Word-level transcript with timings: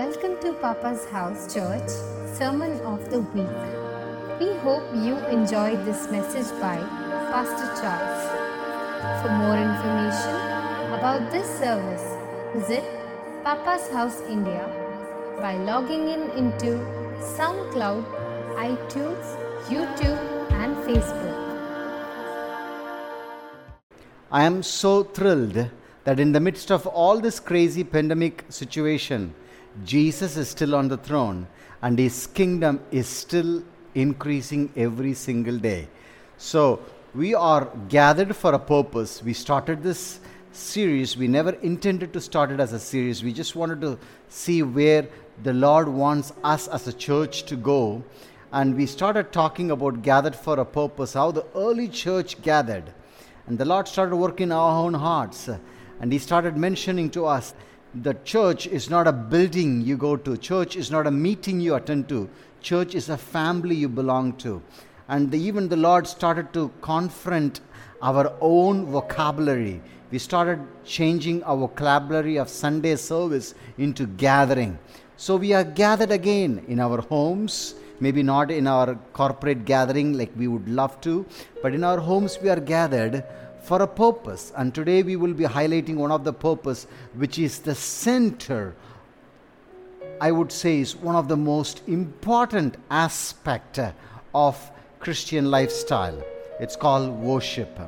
Welcome 0.00 0.36
to 0.40 0.54
Papa's 0.54 1.04
House 1.10 1.52
Church 1.52 1.90
Sermon 2.34 2.80
of 2.90 3.10
the 3.10 3.20
Week. 3.36 3.64
We 4.40 4.46
hope 4.60 4.84
you 4.94 5.16
enjoyed 5.26 5.84
this 5.84 6.10
message 6.10 6.48
by 6.58 6.76
Pastor 7.32 7.66
Charles. 7.78 8.22
For 9.20 9.30
more 9.40 9.58
information 9.58 10.36
about 10.98 11.30
this 11.30 11.46
service, 11.58 12.06
visit 12.54 12.86
Papa's 13.44 13.90
House 13.90 14.22
India 14.22 14.64
by 15.38 15.58
logging 15.58 16.08
in 16.08 16.22
into 16.30 16.70
SoundCloud, 17.36 18.02
iTunes, 18.54 19.36
YouTube, 19.66 20.22
and 20.62 20.76
Facebook. 20.86 21.40
I 24.32 24.44
am 24.44 24.62
so 24.62 25.02
thrilled 25.02 25.68
that 26.04 26.18
in 26.18 26.32
the 26.32 26.40
midst 26.40 26.70
of 26.70 26.86
all 26.86 27.20
this 27.20 27.38
crazy 27.38 27.84
pandemic 27.84 28.46
situation, 28.48 29.34
Jesus 29.84 30.36
is 30.36 30.48
still 30.48 30.74
on 30.74 30.88
the 30.88 30.96
throne 30.96 31.46
and 31.82 31.98
his 31.98 32.26
kingdom 32.26 32.80
is 32.90 33.06
still 33.06 33.62
increasing 33.94 34.72
every 34.76 35.14
single 35.14 35.58
day. 35.58 35.88
So, 36.36 36.80
we 37.14 37.34
are 37.34 37.68
gathered 37.88 38.36
for 38.36 38.54
a 38.54 38.58
purpose. 38.58 39.20
We 39.22 39.32
started 39.32 39.82
this 39.82 40.20
series. 40.52 41.16
We 41.16 41.26
never 41.26 41.50
intended 41.50 42.12
to 42.12 42.20
start 42.20 42.52
it 42.52 42.60
as 42.60 42.72
a 42.72 42.78
series. 42.78 43.24
We 43.24 43.32
just 43.32 43.56
wanted 43.56 43.80
to 43.80 43.98
see 44.28 44.62
where 44.62 45.08
the 45.42 45.52
Lord 45.52 45.88
wants 45.88 46.32
us 46.44 46.68
as 46.68 46.86
a 46.86 46.92
church 46.92 47.44
to 47.44 47.56
go. 47.56 48.04
And 48.52 48.76
we 48.76 48.86
started 48.86 49.32
talking 49.32 49.70
about 49.70 50.02
gathered 50.02 50.36
for 50.36 50.58
a 50.60 50.64
purpose, 50.64 51.14
how 51.14 51.32
the 51.32 51.46
early 51.54 51.88
church 51.88 52.40
gathered. 52.42 52.92
And 53.46 53.58
the 53.58 53.64
Lord 53.64 53.88
started 53.88 54.14
working 54.16 54.48
in 54.48 54.52
our 54.52 54.84
own 54.84 54.94
hearts. 54.94 55.48
And 56.00 56.12
He 56.12 56.18
started 56.18 56.56
mentioning 56.56 57.10
to 57.10 57.26
us 57.26 57.54
the 57.94 58.14
church 58.24 58.66
is 58.66 58.88
not 58.88 59.06
a 59.08 59.12
building 59.12 59.80
you 59.80 59.96
go 59.96 60.16
to, 60.16 60.36
church 60.36 60.76
is 60.76 60.90
not 60.90 61.06
a 61.06 61.10
meeting 61.10 61.60
you 61.60 61.74
attend 61.74 62.08
to, 62.08 62.28
church 62.60 62.94
is 62.94 63.08
a 63.08 63.16
family 63.16 63.74
you 63.74 63.88
belong 63.88 64.32
to. 64.34 64.62
And 65.08 65.30
the, 65.30 65.38
even 65.38 65.68
the 65.68 65.76
Lord 65.76 66.06
started 66.06 66.52
to 66.52 66.70
confront 66.82 67.60
our 68.00 68.32
own 68.40 68.86
vocabulary. 68.86 69.82
We 70.10 70.18
started 70.18 70.60
changing 70.84 71.42
our 71.42 71.56
vocabulary 71.56 72.36
of 72.36 72.48
Sunday 72.48 72.94
service 72.96 73.54
into 73.76 74.06
gathering. 74.06 74.78
So 75.16 75.36
we 75.36 75.52
are 75.52 75.64
gathered 75.64 76.12
again 76.12 76.64
in 76.68 76.78
our 76.78 77.00
homes, 77.00 77.74
maybe 77.98 78.22
not 78.22 78.50
in 78.50 78.66
our 78.66 78.94
corporate 79.12 79.64
gathering 79.64 80.16
like 80.16 80.30
we 80.36 80.46
would 80.48 80.68
love 80.68 81.00
to, 81.02 81.26
but 81.60 81.74
in 81.74 81.84
our 81.84 81.98
homes 81.98 82.38
we 82.40 82.48
are 82.48 82.60
gathered 82.60 83.24
for 83.62 83.82
a 83.82 83.86
purpose. 83.86 84.52
And 84.56 84.74
today 84.74 85.02
we 85.02 85.16
will 85.16 85.34
be 85.34 85.44
highlighting 85.44 85.96
one 85.96 86.12
of 86.12 86.24
the 86.24 86.32
purpose 86.32 86.86
which 87.14 87.38
is 87.38 87.58
the 87.60 87.74
center 87.74 88.74
I 90.20 90.30
would 90.30 90.52
say 90.52 90.80
is 90.80 90.94
one 90.94 91.16
of 91.16 91.28
the 91.28 91.36
most 91.36 91.80
important 91.88 92.76
aspect 92.90 93.80
of 94.34 94.70
Christian 94.98 95.50
lifestyle. 95.50 96.22
It's 96.60 96.76
called 96.76 97.08
worship. 97.10 97.78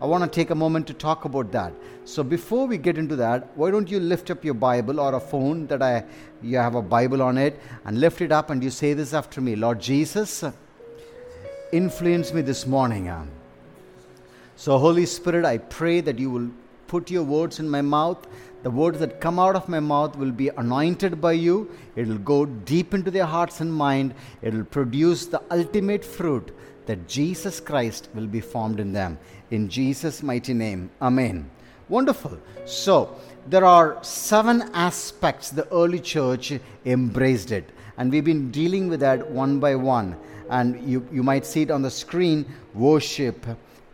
I 0.00 0.06
want 0.06 0.22
to 0.22 0.30
take 0.30 0.50
a 0.50 0.54
moment 0.54 0.86
to 0.86 0.94
talk 0.94 1.24
about 1.24 1.50
that. 1.50 1.72
So 2.04 2.22
before 2.22 2.68
we 2.68 2.78
get 2.78 2.96
into 2.96 3.16
that, 3.16 3.48
why 3.56 3.72
don't 3.72 3.90
you 3.90 3.98
lift 3.98 4.30
up 4.30 4.44
your 4.44 4.54
Bible 4.54 5.00
or 5.00 5.16
a 5.16 5.20
phone 5.20 5.66
that 5.66 5.82
I 5.82 6.04
you 6.42 6.58
have 6.58 6.76
a 6.76 6.82
Bible 6.82 7.22
on 7.22 7.36
it 7.36 7.60
and 7.84 7.98
lift 7.98 8.20
it 8.20 8.30
up 8.30 8.50
and 8.50 8.62
you 8.62 8.70
say 8.70 8.94
this 8.94 9.12
after 9.12 9.40
me. 9.40 9.56
Lord 9.56 9.80
Jesus, 9.80 10.44
influence 11.72 12.32
me 12.32 12.40
this 12.40 12.68
morning. 12.68 13.10
Um, 13.10 13.30
So 14.60 14.76
Holy 14.76 15.06
Spirit, 15.06 15.46
I 15.46 15.56
pray 15.56 16.02
that 16.02 16.18
you 16.18 16.30
will 16.30 16.50
put 16.86 17.10
your 17.10 17.22
words 17.22 17.60
in 17.60 17.70
my 17.70 17.80
mouth 17.80 18.26
the 18.62 18.70
words 18.70 18.98
that 18.98 19.22
come 19.22 19.38
out 19.38 19.56
of 19.56 19.70
my 19.70 19.80
mouth 19.80 20.16
will 20.16 20.32
be 20.32 20.48
anointed 20.48 21.18
by 21.18 21.32
you. 21.32 21.70
It 21.96 22.06
will 22.06 22.18
go 22.18 22.44
deep 22.44 22.92
into 22.92 23.10
their 23.10 23.24
hearts 23.24 23.62
and 23.62 23.72
mind. 23.72 24.14
It 24.42 24.52
will 24.52 24.64
produce 24.64 25.24
the 25.24 25.40
ultimate 25.50 26.04
fruit 26.04 26.54
that 26.84 27.08
Jesus 27.08 27.58
Christ 27.58 28.10
will 28.14 28.26
be 28.26 28.42
formed 28.42 28.78
in 28.78 28.92
them. 28.92 29.18
In 29.50 29.70
Jesus' 29.70 30.22
mighty 30.22 30.52
name. 30.52 30.90
Amen. 31.00 31.50
Wonderful. 31.88 32.38
So, 32.66 33.16
there 33.46 33.64
are 33.64 33.96
seven 34.04 34.70
aspects 34.74 35.48
the 35.48 35.66
early 35.72 36.00
church 36.00 36.52
embraced 36.84 37.52
it. 37.52 37.70
And 37.96 38.12
we've 38.12 38.24
been 38.24 38.50
dealing 38.50 38.88
with 38.88 39.00
that 39.00 39.30
one 39.30 39.58
by 39.58 39.74
one. 39.74 40.16
And 40.50 40.86
you, 40.86 41.08
you 41.10 41.22
might 41.22 41.46
see 41.46 41.62
it 41.62 41.70
on 41.70 41.80
the 41.80 41.90
screen 41.90 42.44
worship 42.74 43.46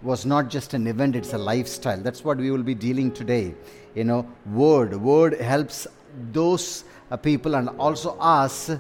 was 0.02 0.26
not 0.26 0.48
just 0.48 0.74
an 0.74 0.86
event, 0.86 1.16
it's 1.16 1.32
a 1.32 1.38
lifestyle. 1.38 1.98
That's 1.98 2.24
what 2.24 2.38
we 2.38 2.50
will 2.50 2.62
be 2.62 2.74
dealing 2.74 3.12
today. 3.12 3.54
You 3.94 4.04
know 4.04 4.26
word. 4.52 4.94
Word 4.94 5.40
helps 5.40 5.86
those 6.32 6.84
uh, 7.10 7.16
people 7.16 7.54
and 7.54 7.68
also 7.78 8.16
us 8.18 8.70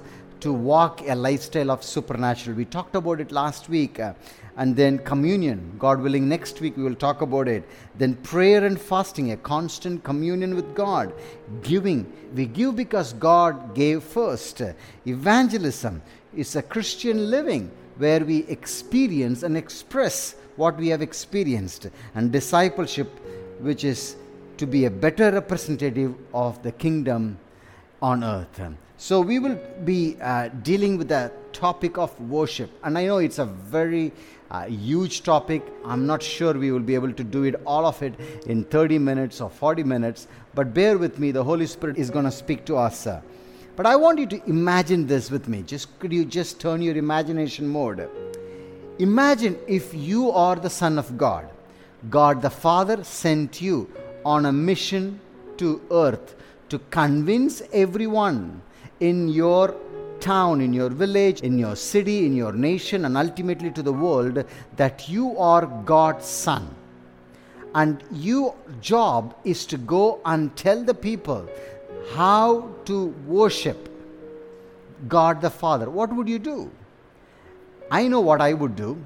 to 0.40 0.52
walk 0.52 1.00
a 1.08 1.14
lifestyle 1.14 1.70
of 1.70 1.82
supernatural. 1.82 2.56
We 2.56 2.66
talked 2.66 2.94
about 2.94 3.20
it 3.20 3.32
last 3.32 3.68
week 3.68 3.98
uh, 3.98 4.12
and 4.56 4.76
then 4.76 4.98
communion. 4.98 5.74
God 5.78 6.00
willing 6.00 6.28
next 6.28 6.60
week 6.60 6.76
we 6.76 6.82
will 6.82 6.94
talk 6.94 7.22
about 7.22 7.48
it. 7.48 7.66
Then 7.96 8.14
prayer 8.16 8.64
and 8.64 8.80
fasting 8.80 9.32
a 9.32 9.36
constant 9.36 10.04
communion 10.04 10.54
with 10.54 10.74
god. 10.74 11.12
Giving. 11.62 12.10
We 12.34 12.46
give 12.46 12.76
because 12.76 13.12
god 13.14 13.74
gave 13.74 14.02
first. 14.02 14.62
Evangelism 15.06 16.02
is 16.34 16.54
a 16.56 16.62
christian 16.62 17.30
living 17.30 17.70
where 17.96 18.24
we 18.24 18.44
experience 18.48 19.42
and 19.42 19.56
express 19.56 20.34
what 20.56 20.76
we 20.76 20.88
have 20.88 21.02
experienced 21.02 21.88
and 22.14 22.32
discipleship 22.32 23.08
which 23.60 23.84
is 23.84 24.16
to 24.56 24.66
be 24.66 24.84
a 24.86 24.90
better 24.90 25.30
representative 25.30 26.14
of 26.32 26.62
the 26.62 26.72
kingdom 26.72 27.38
on 28.02 28.24
earth. 28.24 28.60
So, 28.98 29.20
we 29.20 29.38
will 29.38 29.58
be 29.84 30.16
uh, 30.22 30.48
dealing 30.62 30.96
with 30.96 31.08
the 31.08 31.30
topic 31.52 31.98
of 31.98 32.18
worship, 32.30 32.70
and 32.82 32.96
I 32.96 33.04
know 33.04 33.18
it's 33.18 33.38
a 33.38 33.44
very 33.44 34.10
uh, 34.50 34.64
huge 34.64 35.22
topic. 35.22 35.62
I'm 35.84 36.06
not 36.06 36.22
sure 36.22 36.54
we 36.54 36.70
will 36.70 36.80
be 36.80 36.94
able 36.94 37.12
to 37.12 37.24
do 37.24 37.44
it 37.44 37.56
all 37.66 37.84
of 37.84 38.02
it 38.02 38.14
in 38.46 38.64
30 38.64 38.98
minutes 38.98 39.40
or 39.42 39.50
40 39.50 39.82
minutes, 39.82 40.28
but 40.54 40.72
bear 40.72 40.96
with 40.96 41.18
me, 41.18 41.30
the 41.30 41.44
Holy 41.44 41.66
Spirit 41.66 41.98
is 41.98 42.10
going 42.10 42.24
to 42.24 42.30
speak 42.30 42.64
to 42.66 42.76
us. 42.76 43.06
Uh, 43.06 43.20
but 43.76 43.84
I 43.84 43.96
want 43.96 44.18
you 44.18 44.26
to 44.28 44.48
imagine 44.48 45.06
this 45.06 45.30
with 45.30 45.46
me. 45.46 45.62
Just 45.62 45.98
could 45.98 46.12
you 46.12 46.24
just 46.24 46.58
turn 46.58 46.80
your 46.80 46.96
imagination 46.96 47.68
mode? 47.68 48.08
Imagine 48.98 49.58
if 49.66 49.92
you 49.92 50.30
are 50.30 50.56
the 50.56 50.70
Son 50.70 50.98
of 50.98 51.18
God. 51.18 51.48
God 52.08 52.40
the 52.40 52.50
Father 52.50 53.04
sent 53.04 53.60
you 53.60 53.90
on 54.24 54.46
a 54.46 54.52
mission 54.52 55.20
to 55.58 55.82
earth 55.90 56.34
to 56.70 56.78
convince 56.90 57.62
everyone 57.72 58.62
in 59.00 59.28
your 59.28 59.76
town, 60.20 60.62
in 60.62 60.72
your 60.72 60.88
village, 60.88 61.42
in 61.42 61.58
your 61.58 61.76
city, 61.76 62.24
in 62.24 62.34
your 62.34 62.52
nation, 62.52 63.04
and 63.04 63.18
ultimately 63.18 63.70
to 63.70 63.82
the 63.82 63.92
world 63.92 64.44
that 64.76 65.08
you 65.08 65.38
are 65.38 65.66
God's 65.84 66.24
son. 66.24 66.74
And 67.74 68.02
your 68.10 68.54
job 68.80 69.36
is 69.44 69.66
to 69.66 69.76
go 69.76 70.20
and 70.24 70.56
tell 70.56 70.82
the 70.82 70.94
people 70.94 71.46
how 72.14 72.70
to 72.86 73.08
worship 73.26 73.90
God 75.06 75.42
the 75.42 75.50
Father. 75.50 75.90
What 75.90 76.14
would 76.14 76.28
you 76.28 76.38
do? 76.38 76.70
I 77.90 78.08
know 78.08 78.20
what 78.20 78.40
I 78.40 78.52
would 78.52 78.76
do. 78.76 78.96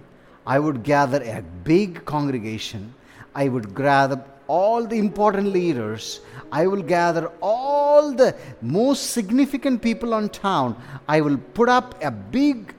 I 0.47 0.59
would 0.59 0.83
gather 0.83 1.23
a 1.23 1.43
big 1.65 2.05
congregation. 2.05 2.95
I 3.35 3.49
would 3.49 3.75
gather 3.75 4.25
all 4.47 4.85
the 4.85 4.99
important 4.99 5.49
leaders. 5.49 6.21
I 6.51 6.67
will 6.67 6.83
gather 6.83 7.31
all 7.41 8.13
the 8.13 8.35
most 8.61 9.11
significant 9.11 9.81
people 9.83 10.13
on 10.15 10.29
town. 10.29 10.77
I 11.07 11.21
will 11.21 11.37
put 11.37 11.69
up 11.69 12.03
a 12.03 12.11
big 12.11 12.75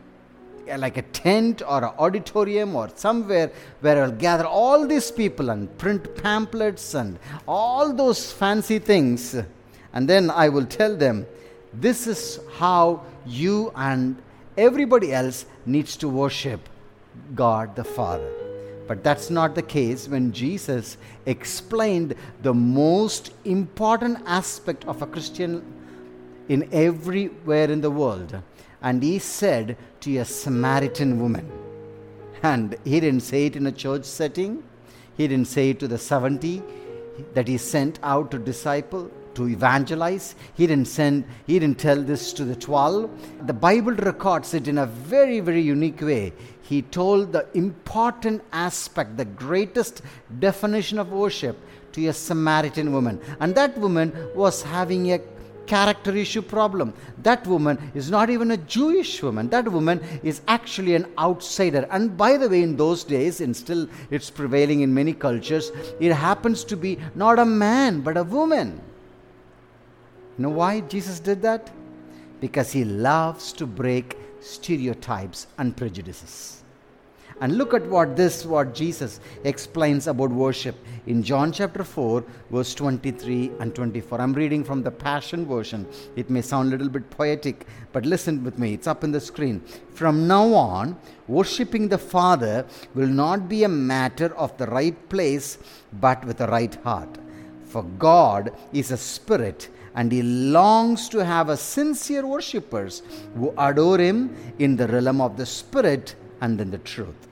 like 0.78 0.98
a 0.98 1.02
tent 1.02 1.62
or 1.68 1.84
an 1.84 1.92
auditorium 1.98 2.76
or 2.76 2.90
somewhere 2.96 3.52
where 3.82 4.04
I'll 4.04 4.12
gather 4.12 4.46
all 4.46 4.88
these 4.88 5.12
people 5.12 5.50
and 5.50 5.76
print 5.78 6.16
pamphlets 6.16 6.94
and 6.94 7.20
all 7.48 7.94
those 7.94 8.32
fancy 8.32 8.80
things. 8.80 9.36
And 9.94 10.08
then 10.08 10.30
I 10.30 10.50
will 10.50 10.66
tell 10.66 10.96
them, 10.96 11.26
this 11.74 12.08
is 12.08 12.40
how 12.58 13.04
you 13.26 13.72
and 13.76 14.22
everybody 14.58 15.14
else 15.14 15.46
needs 15.66 15.96
to 15.98 16.10
worship 16.10 16.68
God 17.36 17.76
the 17.76 17.84
Father. 17.84 18.32
But 18.88 19.04
that's 19.04 19.30
not 19.30 19.56
the 19.56 19.62
case 19.62 20.08
when 20.08 20.34
Jesus 20.34 20.98
explained 21.26 22.16
the 22.42 22.54
most 22.54 23.32
important 23.46 24.20
aspect 24.26 24.86
of 24.86 25.02
a 25.02 25.08
Christian 25.08 25.64
in 26.50 26.68
everywhere 26.74 27.72
in 27.72 27.82
the 27.82 27.92
world. 27.92 28.42
And 28.82 29.02
he 29.02 29.20
said 29.20 29.78
to 30.02 30.18
a 30.18 30.26
Samaritan 30.26 31.22
woman, 31.22 31.50
and 32.44 32.76
he 32.84 33.00
didn't 33.00 33.22
say 33.22 33.46
it 33.46 33.56
in 33.56 33.68
a 33.68 33.72
church 33.72 34.04
setting, 34.04 34.64
he 35.16 35.28
didn't 35.28 35.48
say 35.48 35.70
it 35.70 35.80
to 35.80 35.88
the 35.88 35.98
70 35.98 36.62
that 37.34 37.48
he 37.48 37.58
sent 37.58 38.00
out 38.02 38.32
to 38.32 38.40
disciple 38.40 39.12
to 39.36 39.48
evangelize 39.48 40.36
he 40.56 40.68
didn't 40.68 40.88
send 40.88 41.26
he 41.48 41.60
didn't 41.60 41.80
tell 41.80 42.02
this 42.02 42.34
to 42.34 42.46
the 42.46 42.56
12 42.56 43.48
the 43.48 43.54
bible 43.54 43.94
records 43.94 44.54
it 44.54 44.68
in 44.68 44.78
a 44.80 44.86
very 44.86 45.40
very 45.40 45.62
unique 45.62 46.02
way 46.02 46.34
he 46.72 46.84
told 46.84 47.34
the 47.34 47.46
important 47.54 48.42
aspect, 48.54 49.18
the 49.18 49.26
greatest 49.26 50.02
definition 50.40 51.00
of 51.00 51.12
worship 51.12 51.58
to 51.92 52.08
a 52.08 52.14
Samaritan 52.14 52.94
woman. 52.94 53.20
And 53.42 53.54
that 53.56 53.78
woman 53.78 54.14
was 54.34 54.64
having 54.64 55.12
a 55.12 55.20
character 55.68 56.16
issue 56.16 56.42
problem. 56.42 56.94
That 57.24 57.46
woman 57.46 57.92
is 57.94 58.10
not 58.10 58.30
even 58.30 58.52
a 58.52 58.58
Jewish 58.76 59.22
woman. 59.22 59.50
That 59.50 59.70
woman 59.70 60.00
is 60.24 60.40
actually 60.48 60.96
an 60.96 61.08
outsider. 61.20 61.86
And 61.92 62.16
by 62.16 62.38
the 62.38 62.48
way, 62.48 62.64
in 62.64 62.78
those 62.78 63.04
days, 63.04 63.42
and 63.42 63.54
still 63.54 63.90
it's 64.10 64.30
prevailing 64.30 64.80
in 64.80 64.94
many 64.94 65.12
cultures, 65.12 65.74
it 66.00 66.14
happens 66.14 66.64
to 66.64 66.78
be 66.78 66.98
not 67.16 67.38
a 67.38 67.46
man, 67.46 68.00
but 68.00 68.16
a 68.16 68.24
woman. 68.24 68.82
You 70.38 70.44
know 70.44 70.50
why 70.50 70.82
Jesus 70.82 71.20
did 71.20 71.42
that? 71.42 71.70
Because 72.40 72.72
he 72.72 72.86
loves 72.86 73.54
to 73.54 73.66
break 73.66 74.18
stereotypes 74.40 75.48
and 75.58 75.76
prejudices. 75.76 76.62
And 77.42 77.58
look 77.58 77.74
at 77.74 77.84
what 77.88 78.16
this, 78.16 78.46
what 78.46 78.76
Jesus 78.76 79.20
explains 79.46 80.06
about 80.06 80.30
worship 80.30 80.76
in 81.08 81.24
John 81.24 81.52
chapter 81.52 81.84
4, 81.84 82.24
verse 82.52 82.76
23 82.76 83.54
and 83.60 83.74
24. 83.74 84.22
I'm 84.22 84.34
reading 84.34 84.64
from 84.64 84.84
the 84.84 84.92
Passion 84.92 85.48
Version. 85.48 85.88
It 86.16 86.30
may 86.30 86.44
sound 86.44 86.70
a 86.70 86.78
little 86.78 86.90
bit 86.90 87.10
poetic, 87.10 87.66
but 87.94 88.06
listen 88.06 88.44
with 88.44 88.60
me. 88.60 88.76
It's 88.76 88.86
up 88.86 89.04
in 89.04 89.12
the 89.12 89.20
screen. 89.20 89.60
From 89.96 90.28
now 90.28 90.54
on, 90.54 90.96
worshipping 91.28 91.88
the 91.88 91.98
Father 91.98 92.64
will 92.94 93.08
not 93.08 93.50
be 93.50 93.64
a 93.64 93.70
matter 93.70 94.36
of 94.38 94.56
the 94.58 94.68
right 94.68 95.10
place, 95.10 95.58
but 95.94 96.24
with 96.26 96.38
the 96.38 96.48
right 96.48 96.76
heart. 96.84 97.18
For 97.66 97.82
God 97.82 98.56
is 98.72 98.92
a 98.92 98.98
spirit 98.98 99.70
and 99.96 100.12
he 100.12 100.22
longs 100.24 101.10
to 101.10 101.24
have 101.24 101.50
a 101.50 101.58
sincere 101.58 102.26
worshippers 102.26 103.02
who 103.36 103.54
adore 103.58 103.98
him 103.98 104.36
in 104.60 104.76
the 104.76 104.88
realm 104.88 105.22
of 105.22 105.38
the 105.38 105.46
spirit 105.46 106.16
and 106.40 106.60
in 106.62 106.72
the 106.72 106.78
truth 106.80 107.28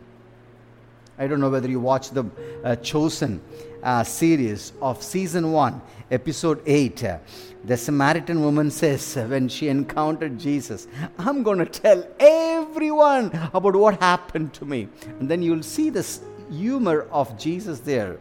I 1.21 1.27
don't 1.27 1.41
know 1.41 1.49
whether 1.49 1.67
you 1.67 1.81
watched 1.81 2.13
the 2.13 2.23
uh, 2.63 2.77
Chosen 2.77 3.41
uh, 3.83 4.05
series 4.05 4.71
of 4.81 5.03
season 5.03 5.51
1, 5.51 5.81
episode 6.11 6.61
8. 6.65 7.03
Uh, 7.03 7.17
the 7.65 7.75
Samaritan 7.75 8.41
woman 8.41 8.71
says 8.71 9.17
when 9.17 9.49
she 9.49 9.67
encountered 9.67 10.39
Jesus, 10.39 10.87
I'm 11.17 11.43
going 11.43 11.59
to 11.59 11.65
tell 11.65 12.07
everyone 12.21 13.31
about 13.53 13.75
what 13.75 13.99
happened 13.99 14.53
to 14.53 14.65
me. 14.65 14.87
And 15.19 15.27
then 15.29 15.41
you'll 15.41 15.61
see 15.61 15.89
this 15.89 16.21
humor 16.49 17.01
of 17.11 17.37
Jesus 17.37 17.81
there. 17.81 18.17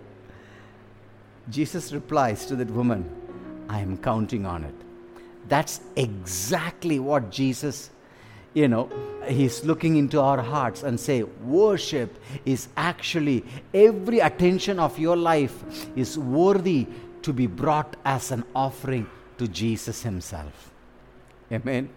Jesus 1.50 1.92
replies 1.92 2.46
to 2.46 2.56
that 2.56 2.68
woman, 2.68 3.08
I 3.68 3.80
am 3.80 3.98
counting 3.98 4.46
on 4.46 4.64
it. 4.64 4.74
That's 5.48 5.80
exactly 5.96 6.98
what 6.98 7.30
Jesus 7.30 7.90
you 8.54 8.66
know, 8.66 8.88
he's 9.28 9.64
looking 9.64 9.96
into 9.96 10.20
our 10.20 10.42
hearts 10.42 10.82
and 10.82 10.98
say, 10.98 11.22
worship 11.22 12.18
is 12.44 12.68
actually 12.76 13.44
every 13.74 14.20
attention 14.20 14.80
of 14.80 14.98
your 14.98 15.16
life 15.16 15.62
is 15.96 16.18
worthy 16.18 16.86
to 17.22 17.32
be 17.32 17.46
brought 17.46 17.96
as 18.04 18.32
an 18.32 18.44
offering 18.54 19.06
to 19.36 19.46
Jesus 19.46 20.02
himself. 20.02 20.72
Amen. 21.52 21.88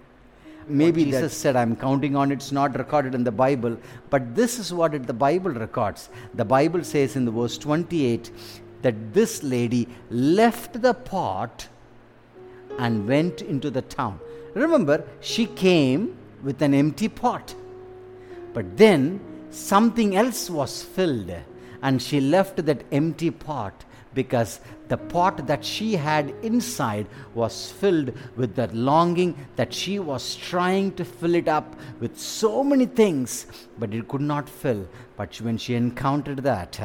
Maybe 0.68 1.06
Jesus 1.06 1.35
said, 1.35 1.56
I'm 1.56 1.75
counting 1.75 2.15
on 2.15 2.31
it's 2.31 2.51
not 2.51 2.77
recorded 2.77 3.15
in 3.15 3.23
the 3.23 3.31
Bible, 3.31 3.77
but 4.09 4.35
this 4.35 4.59
is 4.59 4.71
what 4.71 4.94
it, 4.94 5.07
the 5.07 5.13
Bible 5.13 5.51
records. 5.51 6.09
The 6.35 6.45
Bible 6.45 6.83
says 6.83 7.15
in 7.15 7.25
the 7.25 7.31
verse 7.31 7.57
28 7.57 8.31
that 8.81 9.13
this 9.13 9.44
lady 9.44 9.88
left 10.10 10.81
the 10.81 10.94
pot 10.94 11.68
and 12.80 13.07
went 13.07 13.42
into 13.42 13.69
the 13.69 13.81
town. 13.81 14.19
Remember, 14.54 15.04
she 15.19 15.45
came 15.45 16.18
with 16.44 16.62
an 16.62 16.74
empty 16.74 17.07
pot. 17.07 17.56
But 18.54 18.78
then 18.78 19.19
something 19.50 20.16
else 20.16 20.50
was 20.50 20.81
filled, 20.81 21.31
and 21.81 22.01
she 22.01 22.19
left 22.19 22.66
that 22.66 22.83
empty 22.92 23.31
pot 23.31 23.86
because 24.13 24.60
the 24.89 24.98
pot 24.98 25.48
that 25.48 25.63
she 25.63 25.95
had 25.95 26.33
inside 26.42 27.07
was 27.33 27.72
filled 27.72 28.12
with 28.36 28.56
that 28.56 28.74
longing 28.75 29.36
that 29.56 29.74
she 29.74 30.00
was 30.00 30.36
trying 30.36 30.92
to 30.95 31.06
fill 31.06 31.36
it 31.36 31.48
up 31.48 31.75
with 32.01 32.19
so 32.19 32.62
many 32.62 32.86
things, 32.86 33.45
but 33.80 33.94
it 33.94 34.10
could 34.10 34.22
not 34.22 34.50
fill. 34.50 34.86
But 35.16 35.39
when 35.39 35.57
she 35.57 35.75
encountered 35.75 36.39
that, 36.39 36.78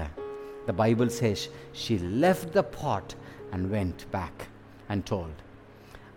the 0.66 0.72
Bible 0.72 1.08
says 1.08 1.48
she 1.72 1.98
left 1.98 2.52
the 2.52 2.62
pot 2.62 3.14
and 3.52 3.70
went 3.70 4.10
back 4.10 4.48
and 4.88 5.04
told. 5.06 5.32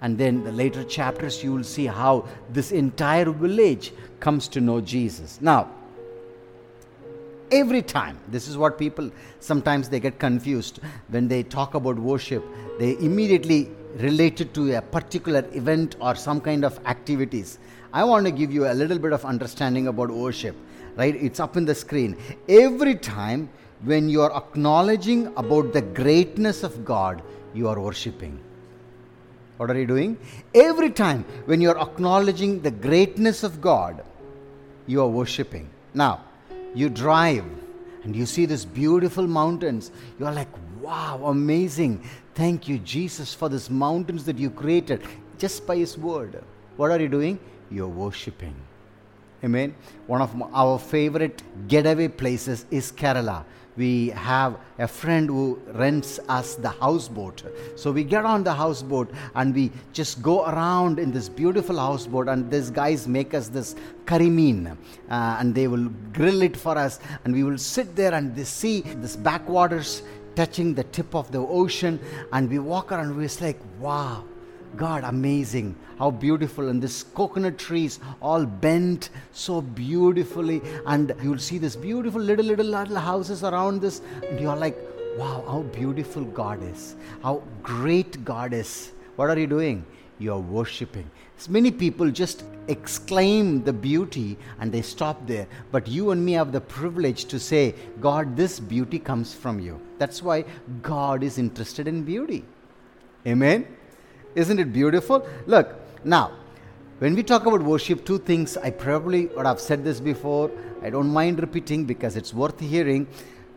And 0.01 0.17
then 0.17 0.43
the 0.43 0.51
later 0.51 0.83
chapters, 0.83 1.43
you 1.43 1.53
will 1.53 1.63
see 1.63 1.85
how 1.85 2.27
this 2.49 2.71
entire 2.71 3.29
village 3.31 3.91
comes 4.19 4.47
to 4.49 4.61
know 4.61 4.79
Jesus. 4.81 5.39
Now, 5.41 5.69
every 7.51 7.81
time, 7.81 8.17
this 8.29 8.47
is 8.47 8.57
what 8.57 8.77
people 8.77 9.11
sometimes 9.39 9.89
they 9.89 9.99
get 9.99 10.19
confused 10.19 10.79
when 11.09 11.27
they 11.27 11.43
talk 11.43 11.73
about 11.73 11.97
worship, 11.97 12.45
they 12.79 12.97
immediately 12.99 13.69
relate 13.97 14.39
it 14.39 14.53
to 14.53 14.75
a 14.75 14.81
particular 14.81 15.45
event 15.51 15.95
or 15.99 16.15
some 16.15 16.39
kind 16.39 16.63
of 16.63 16.79
activities. 16.85 17.59
I 17.91 18.03
want 18.03 18.25
to 18.25 18.31
give 18.31 18.53
you 18.53 18.67
a 18.67 18.73
little 18.73 18.99
bit 18.99 19.13
of 19.13 19.25
understanding 19.25 19.87
about 19.87 20.11
worship, 20.11 20.55
right? 20.95 21.15
It's 21.15 21.39
up 21.39 21.57
in 21.57 21.65
the 21.65 21.75
screen. 21.75 22.15
Every 22.47 22.95
time 22.95 23.49
when 23.83 24.09
you 24.09 24.21
are 24.21 24.35
acknowledging 24.35 25.27
about 25.37 25.73
the 25.73 25.81
greatness 25.81 26.63
of 26.63 26.83
God, 26.83 27.21
you 27.53 27.67
are 27.67 27.79
worshiping 27.79 28.39
what 29.59 29.69
are 29.69 29.77
you 29.77 29.85
doing? 29.85 30.17
Every 30.55 30.89
time 30.89 31.25
when 31.43 31.59
you're 31.59 31.77
acknowledging 31.77 32.61
the 32.61 32.71
greatness 32.71 33.43
of 33.43 33.59
God, 33.59 34.05
you 34.87 35.01
are 35.01 35.07
worshiping. 35.09 35.69
Now, 35.93 36.23
you 36.73 36.89
drive 36.89 37.43
and 38.05 38.15
you 38.15 38.25
see 38.25 38.45
these 38.45 38.63
beautiful 38.63 39.27
mountains. 39.27 39.91
You're 40.17 40.31
like, 40.31 40.47
wow, 40.79 41.19
amazing. 41.25 42.01
Thank 42.35 42.69
you, 42.69 42.79
Jesus, 42.79 43.33
for 43.33 43.49
these 43.49 43.69
mountains 43.69 44.23
that 44.23 44.37
you 44.37 44.49
created 44.49 45.03
just 45.37 45.67
by 45.67 45.75
His 45.75 45.97
word. 45.97 46.41
What 46.77 46.91
are 46.91 47.01
you 47.01 47.09
doing? 47.09 47.37
You're 47.69 47.89
worshiping. 47.89 48.55
Amen. 49.43 49.75
One 50.07 50.21
of 50.21 50.33
our 50.53 50.79
favorite 50.79 51.43
getaway 51.67 52.07
places 52.07 52.65
is 52.71 52.93
Kerala 52.93 53.43
we 53.79 54.09
have 54.09 54.59
a 54.77 54.87
friend 54.87 55.29
who 55.29 55.59
rents 55.73 56.19
us 56.27 56.55
the 56.55 56.69
houseboat. 56.69 57.43
So 57.75 57.91
we 57.91 58.03
get 58.03 58.25
on 58.25 58.43
the 58.43 58.53
houseboat 58.53 59.09
and 59.35 59.55
we 59.55 59.71
just 59.93 60.21
go 60.21 60.45
around 60.45 60.99
in 60.99 61.11
this 61.11 61.29
beautiful 61.29 61.77
houseboat, 61.79 62.27
and 62.27 62.51
these 62.51 62.69
guys 62.69 63.07
make 63.07 63.33
us 63.33 63.47
this 63.47 63.75
curry 64.05 64.29
uh, 64.29 64.75
and 65.09 65.55
they 65.55 65.67
will 65.67 65.89
grill 66.13 66.41
it 66.41 66.55
for 66.55 66.77
us, 66.77 66.99
and 67.23 67.33
we 67.33 67.43
will 67.43 67.57
sit 67.57 67.95
there 67.95 68.13
and 68.13 68.35
they 68.35 68.43
see 68.43 68.81
this 68.81 69.15
backwaters 69.15 70.03
touching 70.35 70.75
the 70.75 70.83
tip 70.83 71.15
of 71.15 71.31
the 71.31 71.39
ocean, 71.39 71.99
and 72.33 72.49
we 72.49 72.59
walk 72.59 72.91
around. 72.91 73.15
We're 73.17 73.29
like, 73.41 73.59
wow 73.79 74.23
God, 74.75 75.03
amazing. 75.03 75.75
How 75.97 76.11
beautiful. 76.11 76.69
And 76.69 76.81
this 76.81 77.03
coconut 77.03 77.57
trees 77.57 77.99
all 78.21 78.45
bent 78.45 79.09
so 79.31 79.61
beautifully. 79.61 80.61
And 80.85 81.13
you'll 81.21 81.37
see 81.39 81.57
this 81.57 81.75
beautiful 81.75 82.21
little, 82.21 82.45
little, 82.45 82.65
little 82.65 82.97
houses 82.97 83.43
around 83.43 83.81
this. 83.81 84.01
And 84.29 84.39
you're 84.39 84.55
like, 84.55 84.77
wow, 85.17 85.43
how 85.47 85.61
beautiful 85.61 86.23
God 86.23 86.63
is. 86.63 86.95
How 87.21 87.43
great 87.63 88.23
God 88.23 88.53
is. 88.53 88.91
What 89.15 89.29
are 89.29 89.37
you 89.37 89.47
doing? 89.47 89.85
You're 90.19 90.39
worshiping. 90.39 91.09
Many 91.47 91.71
people 91.71 92.11
just 92.11 92.43
exclaim 92.67 93.63
the 93.63 93.71
beauty 93.71 94.37
and 94.59 94.71
they 94.71 94.81
stop 94.81 95.25
there. 95.25 95.47
But 95.71 95.87
you 95.87 96.11
and 96.11 96.23
me 96.23 96.33
have 96.33 96.51
the 96.51 96.61
privilege 96.61 97.25
to 97.25 97.39
say, 97.39 97.73
God, 98.01 98.35
this 98.35 98.59
beauty 98.59 98.99
comes 98.99 99.33
from 99.33 99.59
you. 99.59 99.79
That's 99.97 100.21
why 100.21 100.43
God 100.81 101.23
is 101.23 101.37
interested 101.37 101.87
in 101.87 102.03
beauty. 102.03 102.43
Amen. 103.25 103.67
Isn't 104.39 104.57
it 104.57 104.71
beautiful? 104.71 105.27
Look, 105.47 105.75
now, 106.05 106.31
when 106.99 107.13
we 107.13 107.23
talk 107.23 107.45
about 107.45 107.61
worship, 107.61 108.05
two 108.05 108.19
things 108.19 108.55
I 108.55 108.69
probably 108.69 109.25
would 109.27 109.45
have 109.45 109.59
said 109.59 109.83
this 109.83 109.99
before. 109.99 110.49
I 110.81 110.89
don't 110.89 111.09
mind 111.09 111.41
repeating 111.41 111.83
because 111.83 112.15
it's 112.15 112.33
worth 112.33 112.57
hearing. 112.57 113.05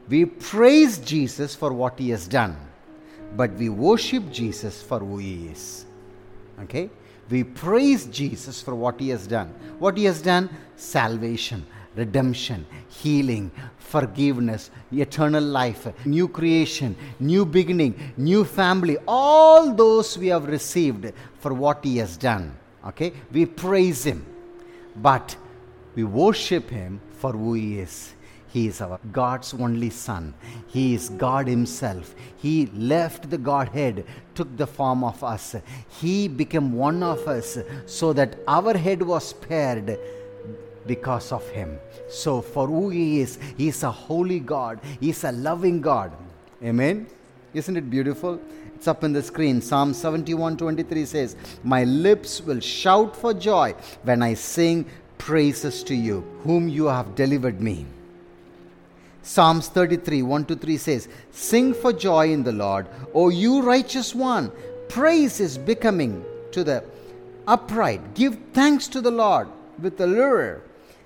We 0.09 0.25
praise 0.25 0.99
Jesus 0.99 1.55
for 1.55 1.73
what 1.73 2.01
he 2.01 2.11
has 2.11 2.27
done, 2.27 2.57
but 3.37 3.53
we 3.53 3.69
worship 3.69 4.33
Jesus 4.33 4.83
for 4.83 4.99
who 4.99 5.19
he 5.19 5.47
is. 5.47 5.87
Okay? 6.63 6.91
We 7.31 7.45
praise 7.45 8.07
Jesus 8.07 8.61
for 8.61 8.75
what 8.75 8.99
he 8.99 9.11
has 9.11 9.29
done. 9.29 9.55
What 9.79 9.97
he 9.97 10.05
has 10.07 10.21
done? 10.21 10.51
Salvation, 10.75 11.65
redemption, 11.97 12.67
healing, 12.89 13.51
forgiveness, 13.79 14.71
eternal 14.93 15.43
life, 15.43 15.87
new 16.07 16.29
creation, 16.29 16.97
new 17.21 17.45
beginning, 17.45 17.95
new 18.17 18.45
family. 18.45 18.97
All 19.07 19.73
those 19.75 20.17
we 20.17 20.29
have 20.29 20.47
received 20.47 21.13
for 21.41 21.53
what 21.53 21.85
He 21.85 21.99
has 21.99 22.17
done. 22.17 22.57
Okay? 22.87 23.13
We 23.31 23.47
praise 23.47 24.05
Him, 24.05 24.25
but 24.97 25.37
we 25.95 26.05
worship 26.05 26.71
Him 26.71 27.01
for 27.13 27.33
who 27.33 27.55
He 27.55 27.81
is. 27.81 28.15
He 28.53 28.67
is 28.67 28.83
our 28.83 29.01
God's 29.11 29.55
only 29.55 29.89
Son. 29.89 30.35
He 30.67 30.95
is 30.95 31.09
God 31.09 31.49
Himself. 31.49 32.15
He 32.37 32.67
left 32.67 33.31
the 33.31 33.39
Godhead, 33.39 34.05
took 34.35 34.55
the 34.59 34.67
form 34.67 35.05
of 35.05 35.25
us. 35.25 35.57
He 36.01 36.29
became 36.29 36.73
one 36.73 37.03
of 37.03 37.27
us 37.27 37.57
so 37.87 38.13
that 38.13 38.37
our 38.47 38.77
head 38.77 39.03
was 39.03 39.29
spared 39.29 39.99
because 40.87 41.33
of 41.33 41.49
him. 41.51 41.79
So, 42.09 42.41
for 42.41 42.67
who 42.67 42.91
he 42.91 43.21
is, 43.21 43.39
he 43.57 43.69
is 43.69 43.83
a 43.83 43.91
holy 43.91 44.41
God, 44.41 44.81
he 45.01 45.11
is 45.11 45.25
a 45.25 45.33
loving 45.33 45.81
God. 45.81 46.13
Amen. 46.63 47.07
Isn't 47.55 47.77
it 47.77 47.91
beautiful? 47.91 48.41
It's 48.75 48.89
up 48.89 49.05
in 49.05 49.13
the 49.13 49.23
screen. 49.23 49.61
Psalm 49.61 49.95
71 49.95 50.57
23 50.57 51.05
says, 51.05 51.37
My 51.63 51.85
lips 51.85 52.41
will 52.41 52.61
shout 52.61 53.17
for 53.17 53.33
joy 53.33 53.75
when 54.03 54.23
I 54.23 54.35
sing 54.35 54.87
praises 55.19 55.83
to 55.85 55.95
you, 55.95 56.21
whom 56.43 56.69
you 56.69 56.87
have 56.87 57.15
delivered 57.15 57.61
me. 57.61 57.87
Psalms 59.23 59.69
33 59.69 60.23
1 60.23 60.45
to 60.47 60.57
3 60.57 60.77
says, 60.77 61.09
Sing 61.31 61.75
for 61.75 61.93
joy 61.93 62.33
in 62.33 62.43
the 62.43 62.53
Lord, 62.53 62.89
O 63.15 63.29
you 63.29 63.63
righteous 63.63 64.15
one. 64.15 64.51
Praise 64.89 65.39
is 65.39 65.57
becoming 65.57 66.25
to 66.51 66.65
the 66.65 66.85
upright. 67.47 68.15
Give 68.15 68.37
thanks 68.53 68.89
to 68.89 69.01
the 69.01 69.11
Lord 69.11 69.49
with 69.81 69.97
the 69.97 70.07
lyre. 70.07 70.63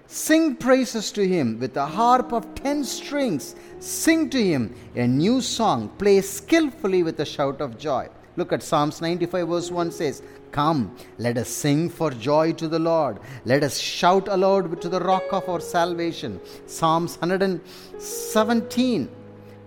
Sing 0.08 0.54
praises 0.54 1.10
to 1.12 1.26
him 1.26 1.58
with 1.58 1.76
a 1.76 1.86
harp 1.86 2.32
of 2.32 2.54
ten 2.54 2.84
strings. 2.84 3.56
Sing 3.80 4.30
to 4.30 4.42
him 4.42 4.74
a 4.94 5.06
new 5.06 5.40
song. 5.40 5.88
Play 5.98 6.20
skillfully 6.20 7.02
with 7.02 7.18
a 7.20 7.24
shout 7.24 7.60
of 7.60 7.76
joy. 7.78 8.08
Look 8.36 8.52
at 8.52 8.62
Psalms 8.62 9.00
95, 9.00 9.48
verse 9.48 9.70
1 9.70 9.90
says, 9.90 10.22
Come, 10.52 10.94
let 11.18 11.38
us 11.38 11.48
sing 11.48 11.88
for 11.88 12.10
joy 12.10 12.52
to 12.52 12.68
the 12.68 12.78
Lord. 12.78 13.18
Let 13.44 13.62
us 13.62 13.78
shout 13.78 14.28
aloud 14.28 14.80
to 14.82 14.88
the 14.88 15.00
rock 15.00 15.24
of 15.32 15.48
our 15.48 15.60
salvation. 15.60 16.40
Psalms 16.66 17.16
117, 17.18 19.08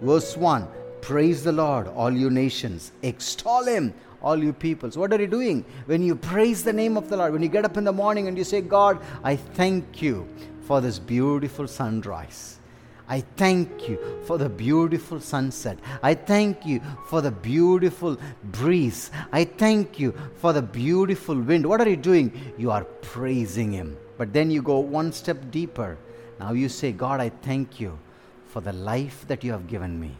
verse 0.01 0.37
1 0.37 0.67
Praise 1.01 1.43
the 1.43 1.51
Lord, 1.51 1.87
all 1.87 2.11
you 2.11 2.29
nations. 2.29 2.91
Extol 3.01 3.65
him, 3.65 3.93
all 4.21 4.41
you 4.41 4.53
peoples. 4.53 4.97
What 4.97 5.13
are 5.13 5.19
you 5.19 5.27
doing? 5.27 5.65
When 5.85 6.03
you 6.03 6.15
praise 6.15 6.63
the 6.63 6.73
name 6.73 6.97
of 6.97 7.09
the 7.09 7.17
Lord, 7.17 7.33
when 7.33 7.41
you 7.41 7.49
get 7.49 7.65
up 7.65 7.77
in 7.77 7.83
the 7.83 7.93
morning 7.93 8.27
and 8.27 8.37
you 8.37 8.43
say, 8.43 8.61
God, 8.61 9.01
I 9.23 9.35
thank 9.35 10.01
you 10.01 10.27
for 10.61 10.81
this 10.81 10.99
beautiful 10.99 11.67
sunrise. 11.67 12.59
I 13.07 13.21
thank 13.21 13.89
you 13.89 13.97
for 14.25 14.37
the 14.37 14.49
beautiful 14.49 15.19
sunset. 15.19 15.79
I 16.03 16.13
thank 16.13 16.63
you 16.63 16.79
for 17.07 17.21
the 17.21 17.31
beautiful 17.31 18.19
breeze. 18.43 19.09
I 19.31 19.45
thank 19.45 19.99
you 19.99 20.13
for 20.35 20.53
the 20.53 20.61
beautiful 20.61 21.35
wind. 21.35 21.65
What 21.65 21.81
are 21.81 21.89
you 21.89 21.97
doing? 21.97 22.53
You 22.57 22.69
are 22.69 22.83
praising 22.83 23.71
Him. 23.71 23.97
But 24.19 24.31
then 24.31 24.51
you 24.51 24.61
go 24.61 24.77
one 24.77 25.11
step 25.11 25.49
deeper. 25.49 25.97
Now 26.39 26.51
you 26.53 26.69
say, 26.69 26.91
God, 26.91 27.19
I 27.19 27.29
thank 27.29 27.79
you 27.79 27.97
for 28.45 28.61
the 28.61 28.73
life 28.73 29.25
that 29.27 29.43
you 29.43 29.53
have 29.53 29.67
given 29.67 29.99
me. 29.99 30.15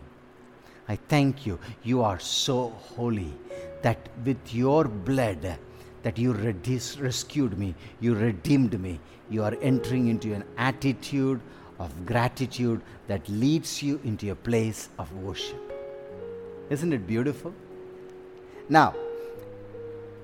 I 0.89 0.95
thank 1.07 1.45
you. 1.45 1.59
You 1.83 2.01
are 2.01 2.19
so 2.19 2.69
holy 2.69 3.31
that 3.83 4.09
with 4.25 4.53
your 4.53 4.85
blood, 4.85 5.57
that 6.01 6.17
you 6.17 6.33
rescued 6.33 7.57
me, 7.59 7.75
you 8.01 8.15
redeemed 8.15 8.79
me. 8.81 8.99
You 9.29 9.43
are 9.43 9.55
entering 9.61 10.07
into 10.07 10.33
an 10.33 10.43
attitude 10.57 11.39
of 11.77 12.05
gratitude 12.07 12.81
that 13.07 13.29
leads 13.29 13.83
you 13.83 14.01
into 14.03 14.31
a 14.31 14.35
place 14.35 14.89
of 14.97 15.13
worship. 15.13 15.61
Isn't 16.71 16.91
it 16.91 17.05
beautiful? 17.05 17.53
Now, 18.67 18.95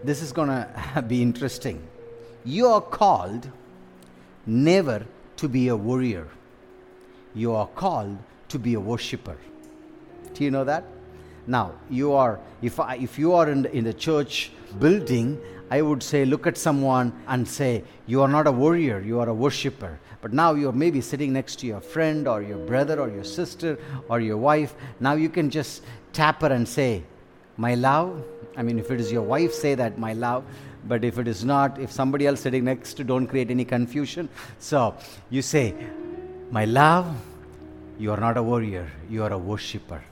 this 0.04 0.24
is 0.24 0.32
going 0.32 0.50
to 0.96 1.02
be 1.08 1.22
interesting. 1.22 1.82
You 2.44 2.68
are 2.68 2.82
called 2.82 3.48
never 4.48 5.06
to 5.38 5.48
be 5.48 5.68
a 5.68 5.76
warrior, 5.76 6.28
you 7.36 7.54
are 7.54 7.68
called 7.68 8.18
to 8.50 8.58
be 8.58 8.74
a 8.74 8.80
worshiper. 8.80 9.38
Do 10.36 10.44
you 10.44 10.52
know 10.52 10.66
that? 10.66 10.84
Now, 11.48 11.74
you 11.90 12.14
are, 12.14 12.40
if, 12.62 12.80
I, 12.80 12.96
if 12.96 13.18
you 13.18 13.34
are 13.34 13.50
in 13.50 13.64
the, 13.64 13.76
in 13.76 13.84
the 13.84 13.94
church 13.94 14.52
building, 14.80 15.40
I 15.72 15.82
would 15.82 16.04
say, 16.04 16.26
look 16.26 16.46
at 16.46 16.58
someone 16.58 17.14
and 17.28 17.48
say, 17.48 17.84
You 18.06 18.22
are 18.22 18.28
not 18.28 18.48
a 18.48 18.52
warrior, 18.52 19.00
you 19.00 19.20
are 19.20 19.30
a 19.30 19.34
worshiper. 19.34 20.00
But 20.22 20.34
now 20.34 20.54
you're 20.54 20.72
maybe 20.72 21.02
sitting 21.02 21.34
next 21.34 21.60
to 21.60 21.68
your 21.68 21.82
friend 21.82 22.28
or 22.28 22.42
your 22.42 22.58
brother 22.58 23.00
or 23.00 23.10
your 23.10 23.24
sister 23.24 23.78
or 24.10 24.20
your 24.20 24.38
wife. 24.38 24.74
Now 25.00 25.14
you 25.14 25.30
can 25.30 25.50
just 25.50 25.84
tap 26.14 26.42
her 26.42 26.52
and 26.52 26.68
say, 26.68 27.04
My 27.58 27.76
love. 27.76 28.24
I 28.58 28.64
mean, 28.64 28.80
if 28.80 28.90
it 28.92 29.00
is 29.00 29.12
your 29.12 29.22
wife, 29.22 29.54
say 29.54 29.76
that, 29.76 29.98
My 29.98 30.14
love. 30.14 30.44
But 30.88 31.04
if 31.04 31.18
it 31.18 31.28
is 31.28 31.46
not, 31.46 31.80
if 31.80 31.92
somebody 31.92 32.28
else 32.28 32.42
sitting 32.42 32.66
next 32.66 33.06
don't 33.06 33.28
create 33.28 33.50
any 33.50 33.66
confusion. 33.66 34.30
So 34.60 34.96
you 35.30 35.42
say, 35.42 35.74
My 36.52 36.66
love, 36.66 37.16
you 38.00 38.12
are 38.12 38.20
not 38.20 38.38
a 38.38 38.44
warrior, 38.44 38.92
you 39.10 39.24
are 39.24 39.32
a 39.32 39.38
worshiper. 39.38 40.04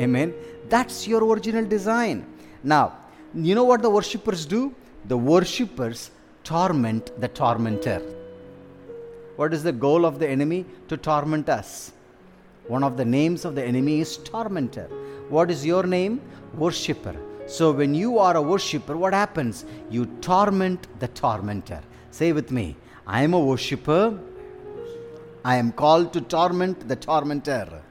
Amen. 0.00 0.34
That's 0.68 1.06
your 1.06 1.24
original 1.24 1.64
design. 1.64 2.26
Now, 2.62 2.98
you 3.34 3.54
know 3.54 3.64
what 3.64 3.82
the 3.82 3.90
worshippers 3.90 4.46
do? 4.46 4.74
The 5.06 5.16
worshippers 5.16 6.10
torment 6.42 7.18
the 7.20 7.28
tormentor. 7.28 8.02
What 9.36 9.52
is 9.52 9.62
the 9.62 9.72
goal 9.72 10.04
of 10.04 10.18
the 10.18 10.28
enemy? 10.28 10.64
To 10.88 10.96
torment 10.96 11.48
us. 11.48 11.92
One 12.68 12.82
of 12.82 12.96
the 12.96 13.04
names 13.04 13.44
of 13.44 13.54
the 13.54 13.64
enemy 13.64 14.00
is 14.00 14.16
tormentor. 14.18 14.88
What 15.28 15.50
is 15.50 15.66
your 15.66 15.84
name? 15.84 16.20
Worshipper. 16.54 17.16
So 17.46 17.72
when 17.72 17.94
you 17.94 18.18
are 18.18 18.36
a 18.36 18.42
worshipper, 18.42 18.96
what 18.96 19.12
happens? 19.12 19.64
You 19.90 20.06
torment 20.20 20.86
the 21.00 21.08
tormentor. 21.08 21.82
Say 22.10 22.32
with 22.32 22.50
me 22.50 22.76
I 23.06 23.22
am 23.22 23.34
a 23.34 23.40
worshipper. 23.40 24.18
I 25.44 25.56
am 25.56 25.72
called 25.72 26.12
to 26.14 26.20
torment 26.22 26.88
the 26.88 26.96
tormentor. 26.96 27.82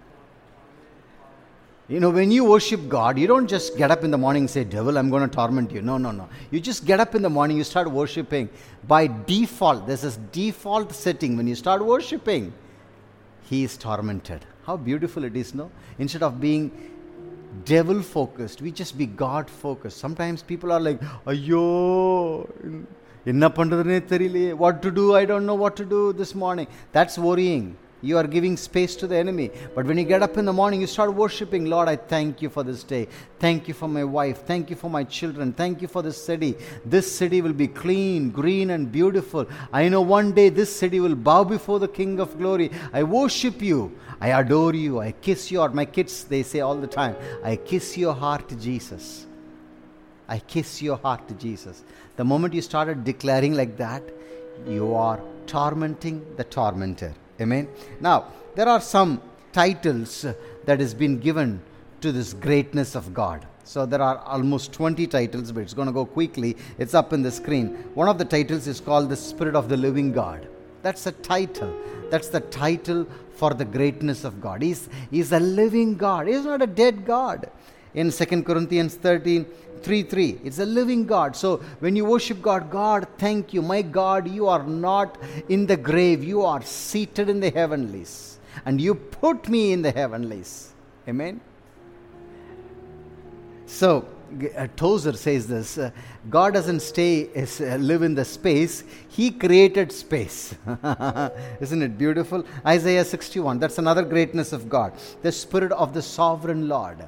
You 1.88 2.00
know, 2.00 2.10
when 2.10 2.30
you 2.30 2.44
worship 2.44 2.86
God, 2.86 3.18
you 3.18 3.26
don't 3.26 3.46
just 3.46 3.78
get 3.78 3.90
up 3.90 4.04
in 4.04 4.10
the 4.10 4.18
morning 4.18 4.42
and 4.42 4.50
say, 4.50 4.62
Devil, 4.62 4.98
I'm 4.98 5.08
going 5.08 5.26
to 5.26 5.34
torment 5.34 5.70
you. 5.72 5.80
No, 5.80 5.96
no, 5.96 6.10
no. 6.10 6.28
You 6.50 6.60
just 6.60 6.84
get 6.84 7.00
up 7.00 7.14
in 7.14 7.22
the 7.22 7.30
morning, 7.30 7.56
you 7.56 7.64
start 7.64 7.90
worshiping. 7.90 8.50
By 8.86 9.06
default, 9.06 9.86
there's 9.86 10.02
this 10.02 10.18
default 10.32 10.92
setting. 10.92 11.36
When 11.38 11.46
you 11.46 11.54
start 11.54 11.82
worshiping, 11.82 12.52
he 13.48 13.64
is 13.64 13.78
tormented. 13.78 14.44
How 14.66 14.76
beautiful 14.76 15.24
it 15.24 15.34
is, 15.34 15.54
no? 15.54 15.70
Instead 15.98 16.22
of 16.22 16.38
being 16.38 16.70
devil 17.64 18.02
focused, 18.02 18.60
we 18.60 18.70
just 18.70 18.98
be 18.98 19.06
God 19.06 19.48
focused. 19.48 19.96
Sometimes 19.96 20.42
people 20.42 20.70
are 20.70 20.80
like, 20.80 21.00
Ayo, 21.26 22.86
என்ன 23.24 23.48
பண்ணுறதுனே 23.48 23.98
தெரியலையே 24.12 24.52
what 24.62 24.76
to 24.84 24.90
do 24.98 25.04
i 25.20 25.24
don't 25.30 25.46
know 25.48 25.56
what 25.62 25.74
to 25.80 25.84
do 25.94 26.00
this 26.20 26.32
morning 26.42 26.68
that's 26.92 27.16
worrying 27.26 27.66
you 28.03 28.17
are 28.17 28.27
giving 28.27 28.57
space 28.57 28.95
to 28.97 29.07
the 29.07 29.15
enemy. 29.15 29.49
But 29.73 29.85
when 29.85 29.97
you 29.97 30.03
get 30.03 30.21
up 30.21 30.37
in 30.37 30.45
the 30.45 30.53
morning, 30.53 30.81
you 30.81 30.87
start 30.87 31.13
worshiping, 31.13 31.65
Lord, 31.65 31.87
I 31.87 31.95
thank 31.95 32.41
you 32.41 32.49
for 32.49 32.61
this 32.61 32.83
day. 32.83 33.07
Thank 33.39 33.67
you 33.69 33.73
for 33.73 33.87
my 33.87 34.03
wife. 34.03 34.45
Thank 34.45 34.69
you 34.69 34.75
for 34.75 34.89
my 34.89 35.05
children. 35.05 35.53
Thank 35.53 35.81
you 35.81 35.87
for 35.87 36.01
this 36.01 36.21
city. 36.21 36.55
This 36.85 37.09
city 37.09 37.41
will 37.41 37.53
be 37.53 37.67
clean, 37.67 38.29
green, 38.29 38.71
and 38.71 38.91
beautiful. 38.91 39.47
I 39.71 39.87
know 39.87 40.01
one 40.01 40.33
day 40.33 40.49
this 40.49 40.75
city 40.75 40.99
will 40.99 41.15
bow 41.15 41.45
before 41.45 41.79
the 41.79 41.87
King 41.87 42.19
of 42.19 42.37
glory. 42.37 42.71
I 42.91 43.03
worship 43.03 43.61
you. 43.61 43.97
I 44.19 44.29
adore 44.39 44.75
you. 44.75 44.99
I 44.99 45.13
kiss 45.13 45.49
your 45.49 45.69
my 45.69 45.85
kids, 45.85 46.25
they 46.25 46.43
say 46.43 46.59
all 46.59 46.75
the 46.75 46.87
time, 46.87 47.15
I 47.43 47.55
kiss 47.55 47.97
your 47.97 48.13
heart, 48.13 48.53
Jesus. 48.59 49.25
I 50.27 50.39
kiss 50.39 50.81
your 50.81 50.97
heart 50.97 51.37
Jesus. 51.37 51.83
The 52.15 52.23
moment 52.23 52.53
you 52.53 52.61
started 52.61 53.03
declaring 53.03 53.53
like 53.53 53.77
that, 53.77 54.03
you 54.67 54.93
are 54.93 55.19
tormenting 55.47 56.25
the 56.37 56.43
tormentor. 56.43 57.13
Amen. 57.41 57.67
Now, 57.99 58.25
there 58.55 58.67
are 58.67 58.81
some 58.81 59.21
titles 59.51 60.25
that 60.65 60.79
has 60.79 60.93
been 60.93 61.19
given 61.19 61.61
to 62.01 62.11
this 62.11 62.33
greatness 62.33 62.95
of 62.95 63.13
God. 63.13 63.45
So 63.63 63.85
there 63.85 64.01
are 64.01 64.17
almost 64.19 64.73
20 64.73 65.07
titles, 65.07 65.51
but 65.51 65.61
it's 65.61 65.73
going 65.73 65.87
to 65.87 65.93
go 65.93 66.05
quickly. 66.05 66.57
It's 66.77 66.93
up 66.93 67.13
in 67.13 67.21
the 67.21 67.31
screen. 67.31 67.69
One 67.93 68.09
of 68.09 68.17
the 68.17 68.25
titles 68.25 68.67
is 68.67 68.79
called 68.79 69.09
the 69.09 69.15
Spirit 69.15 69.55
of 69.55 69.69
the 69.69 69.77
Living 69.77 70.11
God. 70.11 70.47
That's 70.81 71.07
a 71.07 71.13
title. 71.13 71.73
That's 72.09 72.27
the 72.27 72.41
title 72.41 73.07
for 73.35 73.53
the 73.53 73.65
greatness 73.65 74.25
of 74.25 74.41
God. 74.41 74.61
He's, 74.61 74.89
he's 75.09 75.31
a 75.31 75.39
living 75.39 75.95
God. 75.95 76.27
He's 76.27 76.43
not 76.43 76.61
a 76.61 76.67
dead 76.67 77.05
God. 77.05 77.49
In 77.93 78.11
2 78.11 78.43
Corinthians 78.43 78.95
13, 78.95 79.45
3 79.83 80.03
3. 80.03 80.41
It's 80.43 80.59
a 80.59 80.65
living 80.65 81.05
God. 81.05 81.35
So 81.35 81.57
when 81.79 81.95
you 81.95 82.05
worship 82.05 82.41
God, 82.41 82.69
God, 82.69 83.07
thank 83.17 83.53
you. 83.53 83.61
My 83.61 83.81
God, 83.81 84.27
you 84.27 84.47
are 84.47 84.63
not 84.63 85.17
in 85.49 85.65
the 85.65 85.77
grave, 85.77 86.23
you 86.23 86.43
are 86.43 86.61
seated 86.63 87.29
in 87.29 87.39
the 87.39 87.49
heavenlies. 87.49 88.39
And 88.65 88.79
you 88.79 88.95
put 88.95 89.49
me 89.49 89.73
in 89.73 89.81
the 89.81 89.91
heavenlies. 89.91 90.73
Amen. 91.07 91.41
So, 93.65 94.07
uh, 94.55 94.67
Tozer 94.75 95.13
says 95.13 95.47
this 95.47 95.77
uh, 95.77 95.91
God 96.29 96.53
doesn't 96.53 96.81
stay, 96.81 97.29
uh, 97.35 97.75
live 97.77 98.03
in 98.03 98.15
the 98.15 98.25
space, 98.25 98.83
He 99.09 99.31
created 99.31 99.91
space. 99.91 100.55
Isn't 101.59 101.81
it 101.81 101.97
beautiful? 101.97 102.45
Isaiah 102.65 103.05
61, 103.05 103.59
that's 103.59 103.77
another 103.77 104.03
greatness 104.03 104.53
of 104.53 104.69
God. 104.69 104.93
The 105.21 105.31
Spirit 105.31 105.71
of 105.71 105.93
the 105.93 106.01
Sovereign 106.01 106.67
Lord. 106.67 107.05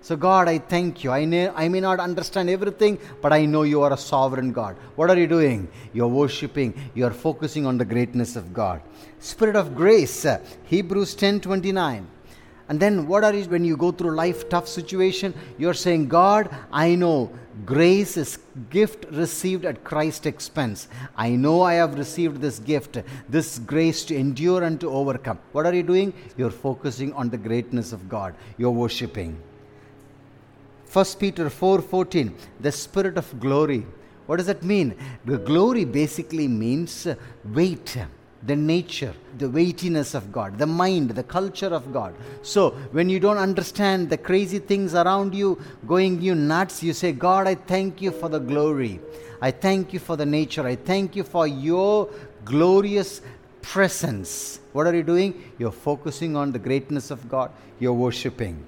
So, 0.00 0.16
God, 0.16 0.48
I 0.48 0.58
thank 0.58 1.02
you. 1.02 1.10
I, 1.10 1.26
may, 1.26 1.48
I 1.48 1.68
may 1.68 1.80
not 1.80 1.98
understand 1.98 2.48
everything, 2.48 2.98
but 3.20 3.32
I 3.32 3.44
know 3.44 3.62
you 3.62 3.82
are 3.82 3.92
a 3.92 3.96
sovereign 3.96 4.52
God. 4.52 4.76
What 4.94 5.10
are 5.10 5.18
you 5.18 5.26
doing? 5.26 5.68
You're 5.92 6.08
worshiping, 6.08 6.74
you're 6.94 7.10
focusing 7.10 7.66
on 7.66 7.76
the 7.78 7.84
greatness 7.84 8.36
of 8.36 8.52
God. 8.52 8.82
Spirit 9.18 9.56
of 9.56 9.74
grace, 9.74 10.24
uh, 10.24 10.40
Hebrews 10.64 11.14
10 11.14 11.40
29. 11.40 12.06
And 12.68 12.80
then 12.80 13.06
what 13.06 13.22
are 13.22 13.32
you 13.32 13.44
when 13.44 13.64
you 13.64 13.76
go 13.76 13.92
through 13.92 14.16
life 14.16 14.48
tough 14.48 14.66
situation? 14.66 15.34
You're 15.56 15.74
saying, 15.74 16.08
God, 16.08 16.50
I 16.72 16.96
know 16.96 17.30
grace 17.64 18.16
is 18.16 18.38
gift 18.70 19.06
received 19.12 19.64
at 19.64 19.84
Christ's 19.84 20.26
expense. 20.26 20.88
I 21.16 21.30
know 21.30 21.62
I 21.62 21.74
have 21.74 21.96
received 21.96 22.40
this 22.40 22.58
gift, 22.58 22.98
this 23.28 23.60
grace 23.60 24.04
to 24.06 24.16
endure 24.16 24.64
and 24.64 24.80
to 24.80 24.90
overcome. 24.90 25.38
What 25.52 25.64
are 25.64 25.74
you 25.74 25.84
doing? 25.84 26.12
You're 26.36 26.50
focusing 26.50 27.12
on 27.12 27.30
the 27.30 27.38
greatness 27.38 27.92
of 27.92 28.08
God. 28.08 28.34
You're 28.58 28.72
worshiping. 28.72 29.40
1 30.96 31.04
Peter 31.18 31.50
4:14, 31.50 32.32
the 32.58 32.72
spirit 32.72 33.18
of 33.18 33.38
glory. 33.38 33.84
What 34.24 34.36
does 34.36 34.46
that 34.46 34.62
mean? 34.62 34.94
The 35.26 35.36
glory 35.36 35.84
basically 35.84 36.48
means 36.48 37.06
weight, 37.58 37.98
the 38.42 38.56
nature, 38.56 39.12
the 39.36 39.50
weightiness 39.50 40.14
of 40.14 40.32
God, 40.32 40.56
the 40.56 40.66
mind, 40.66 41.10
the 41.10 41.22
culture 41.22 41.72
of 41.78 41.92
God. 41.92 42.14
So, 42.40 42.70
when 42.92 43.10
you 43.10 43.20
don't 43.20 43.36
understand 43.36 44.08
the 44.08 44.16
crazy 44.16 44.58
things 44.58 44.94
around 44.94 45.34
you 45.34 45.60
going 45.86 46.22
you 46.22 46.34
nuts, 46.34 46.82
you 46.82 46.94
say, 46.94 47.12
God, 47.12 47.46
I 47.46 47.56
thank 47.56 48.00
you 48.00 48.10
for 48.10 48.30
the 48.30 48.40
glory. 48.40 48.98
I 49.42 49.50
thank 49.50 49.92
you 49.92 49.98
for 49.98 50.16
the 50.16 50.24
nature. 50.24 50.66
I 50.66 50.76
thank 50.76 51.14
you 51.14 51.24
for 51.24 51.46
your 51.46 52.08
glorious 52.46 53.20
presence. 53.60 54.60
What 54.72 54.86
are 54.86 54.94
you 54.94 55.02
doing? 55.02 55.52
You're 55.58 55.78
focusing 55.90 56.36
on 56.36 56.52
the 56.52 56.58
greatness 56.58 57.10
of 57.10 57.28
God. 57.28 57.50
You're 57.80 58.00
worshiping. 58.06 58.64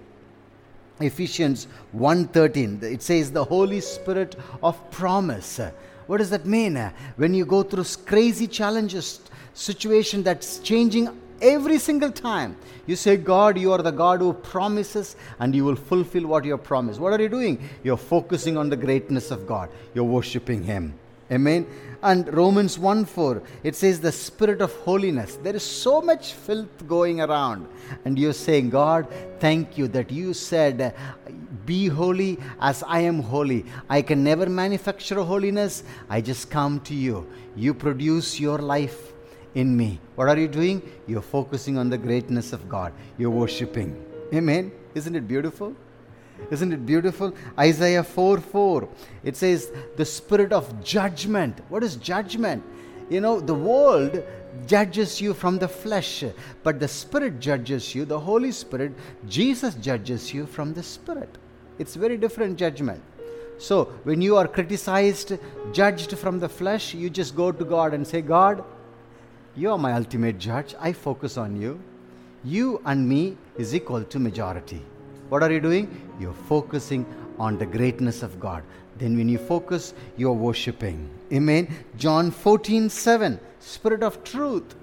Ephesians 1.00 1.69
1:13 1.97 2.83
it 2.83 3.02
says 3.02 3.31
the 3.31 3.45
Holy 3.45 3.81
Spirit 3.81 4.37
of 4.62 4.90
promise. 4.90 5.61
What 6.07 6.19
does 6.19 6.31
that 6.31 6.47
mean? 6.47 6.93
When 7.17 7.35
you 7.35 7.45
go 7.45 7.62
through 7.62 7.85
crazy 8.07 8.47
challenges, 8.47 9.21
situation 9.55 10.23
that's 10.23 10.59
changing 10.61 11.09
every 11.43 11.78
single 11.78 12.11
time, 12.11 12.57
you 12.87 12.97
say, 12.97 13.17
God, 13.17 13.59
you 13.59 13.73
are 13.73 13.83
the 13.83 13.90
God 13.90 14.21
who 14.21 14.33
promises 14.33 15.17
and 15.38 15.55
you 15.55 15.64
will 15.64 15.76
fulfill 15.76 16.26
what 16.26 16.45
you 16.45 16.52
have 16.52 16.64
promised. 16.64 16.99
What 16.99 17.12
are 17.12 17.23
you 17.23 17.28
doing? 17.28 17.69
You're 17.85 17.97
focusing 17.97 18.57
on 18.57 18.71
the 18.71 18.76
greatness 18.76 19.31
of 19.31 19.47
God. 19.47 19.69
You're 19.95 20.05
worshiping 20.05 20.62
Him. 20.62 20.95
Amen. 21.31 21.67
And 22.03 22.33
Romans 22.33 22.79
1 22.79 23.05
4, 23.07 23.43
it 23.65 23.75
says 23.75 24.01
the 24.01 24.13
spirit 24.13 24.61
of 24.61 24.73
holiness. 24.77 25.37
There 25.43 25.57
is 25.57 25.65
so 25.65 26.01
much 26.01 26.33
filth 26.33 26.87
going 26.87 27.21
around. 27.21 27.69
And 28.05 28.19
you're 28.19 28.33
saying, 28.33 28.71
God, 28.71 29.09
thank 29.41 29.77
you 29.77 29.89
that 29.89 30.11
you 30.11 30.33
said, 30.33 30.95
Be 31.67 31.89
holy 31.89 32.39
as 32.61 32.85
I 32.87 33.01
am 33.01 33.21
holy. 33.21 33.65
I 33.91 34.03
can 34.03 34.23
never 34.23 34.49
manufacture 34.49 35.23
holiness. 35.23 35.83
I 36.09 36.21
just 36.21 36.51
come 36.51 36.81
to 36.83 36.95
you. 36.95 37.27
You 37.57 37.75
produce 37.75 38.39
your 38.39 38.59
life 38.59 39.13
in 39.55 39.77
me. 39.77 39.99
What 40.15 40.29
are 40.29 40.39
you 40.39 40.49
doing? 40.49 40.83
You're 41.09 41.21
focusing 41.21 41.77
on 41.79 41.91
the 41.91 41.99
greatness 41.99 42.53
of 42.53 42.69
God. 42.69 42.93
You're 43.19 43.31
worshiping. 43.31 44.05
Amen. 44.33 44.71
Isn't 44.95 45.17
it 45.17 45.27
beautiful? 45.27 45.75
Isn't 46.50 46.73
it 46.73 46.87
beautiful? 46.87 47.35
Isaiah 47.59 48.04
4 48.04 48.38
4. 48.38 48.88
It 49.25 49.37
says, 49.37 49.73
The 49.97 50.04
spirit 50.04 50.52
of 50.52 50.83
judgment. 50.85 51.61
What 51.68 51.85
is 51.85 51.97
judgment? 51.97 52.62
You 53.11 53.21
know, 53.21 53.40
the 53.40 53.54
world 53.54 54.23
judges 54.66 55.21
you 55.21 55.35
from 55.35 55.59
the 55.59 55.68
flesh, 55.68 56.25
but 56.62 56.80
the 56.80 56.88
Spirit 56.88 57.40
judges 57.40 57.95
you, 57.95 58.04
the 58.04 58.18
Holy 58.18 58.52
Spirit, 58.52 58.92
Jesus 59.26 59.75
judges 59.76 60.35
you 60.35 60.47
from 60.47 60.75
the 60.75 60.83
Spirit. 60.83 61.38
It's 61.78 61.95
very 61.95 62.16
different 62.16 62.59
judgment. 62.59 63.02
So, 63.59 63.87
when 64.04 64.21
you 64.21 64.37
are 64.37 64.47
criticized, 64.47 65.33
judged 65.73 66.16
from 66.16 66.38
the 66.38 66.49
flesh, 66.49 66.95
you 66.95 67.11
just 67.11 67.35
go 67.35 67.50
to 67.50 67.64
God 67.64 67.95
and 67.95 68.07
say, 68.07 68.21
God, 68.23 68.64
you 69.57 69.71
are 69.73 69.78
my 69.78 69.92
ultimate 69.95 70.38
judge. 70.38 70.75
I 70.78 70.92
focus 70.92 71.37
on 71.37 71.61
you. 71.61 71.80
You 72.45 72.80
and 72.85 73.09
me 73.09 73.37
is 73.57 73.75
equal 73.75 74.04
to 74.04 74.18
majority. 74.18 74.85
What 75.29 75.43
are 75.43 75.53
you 75.53 75.61
doing? 75.61 75.89
You're 76.19 76.33
focusing 76.33 77.05
on 77.39 77.59
the 77.59 77.67
greatness 77.67 78.23
of 78.23 78.41
God. 78.41 78.63
Then, 78.97 79.17
when 79.17 79.29
you 79.29 79.39
focus, 79.39 79.95
you're 80.17 80.33
worshiping. 80.33 81.09
Amen. 81.33 81.73
John 81.97 82.31
14 82.31 82.89
7, 82.89 83.39
Spirit 83.61 84.03
of 84.03 84.25
truth. 84.25 84.75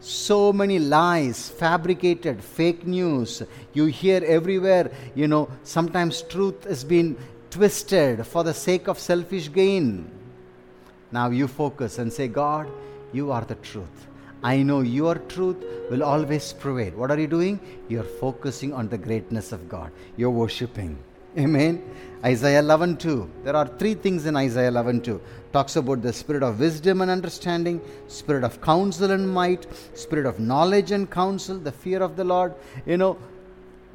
So 0.00 0.52
many 0.52 0.78
lies, 0.78 1.48
fabricated, 1.48 2.42
fake 2.42 2.86
news. 2.86 3.42
You 3.72 3.86
hear 3.86 4.22
everywhere, 4.24 4.90
you 5.14 5.28
know, 5.28 5.48
sometimes 5.62 6.22
truth 6.22 6.64
has 6.64 6.84
been 6.84 7.16
twisted 7.50 8.26
for 8.26 8.44
the 8.44 8.54
sake 8.54 8.88
of 8.88 8.98
selfish 8.98 9.52
gain. 9.52 10.10
Now 11.12 11.30
you 11.30 11.48
focus 11.48 11.98
and 11.98 12.12
say, 12.12 12.28
God, 12.28 12.68
you 13.12 13.32
are 13.32 13.42
the 13.42 13.54
truth. 13.56 14.06
I 14.42 14.62
know 14.62 14.80
your 14.80 15.16
truth 15.16 15.56
will 15.90 16.02
always 16.02 16.52
prevail. 16.52 16.92
What 16.92 17.10
are 17.10 17.18
you 17.18 17.26
doing? 17.26 17.60
You're 17.88 18.02
focusing 18.02 18.72
on 18.72 18.88
the 18.88 18.98
greatness 18.98 19.52
of 19.52 19.68
God. 19.68 19.90
You're 20.16 20.30
worshiping. 20.30 20.98
Amen. 21.38 21.82
Isaiah 22.24 22.62
11:2. 22.62 23.28
There 23.44 23.54
are 23.54 23.66
three 23.66 23.94
things 23.94 24.26
in 24.26 24.36
Isaiah 24.36 24.70
11:2. 24.70 25.20
Talks 25.52 25.76
about 25.76 26.02
the 26.02 26.12
spirit 26.12 26.42
of 26.42 26.60
wisdom 26.60 27.02
and 27.02 27.10
understanding, 27.10 27.80
spirit 28.08 28.44
of 28.44 28.60
counsel 28.60 29.10
and 29.10 29.28
might, 29.28 29.66
spirit 29.94 30.26
of 30.26 30.38
knowledge 30.40 30.92
and 30.92 31.10
counsel, 31.10 31.58
the 31.58 31.72
fear 31.72 32.02
of 32.02 32.16
the 32.16 32.24
Lord. 32.24 32.54
You 32.86 32.96
know, 32.96 33.16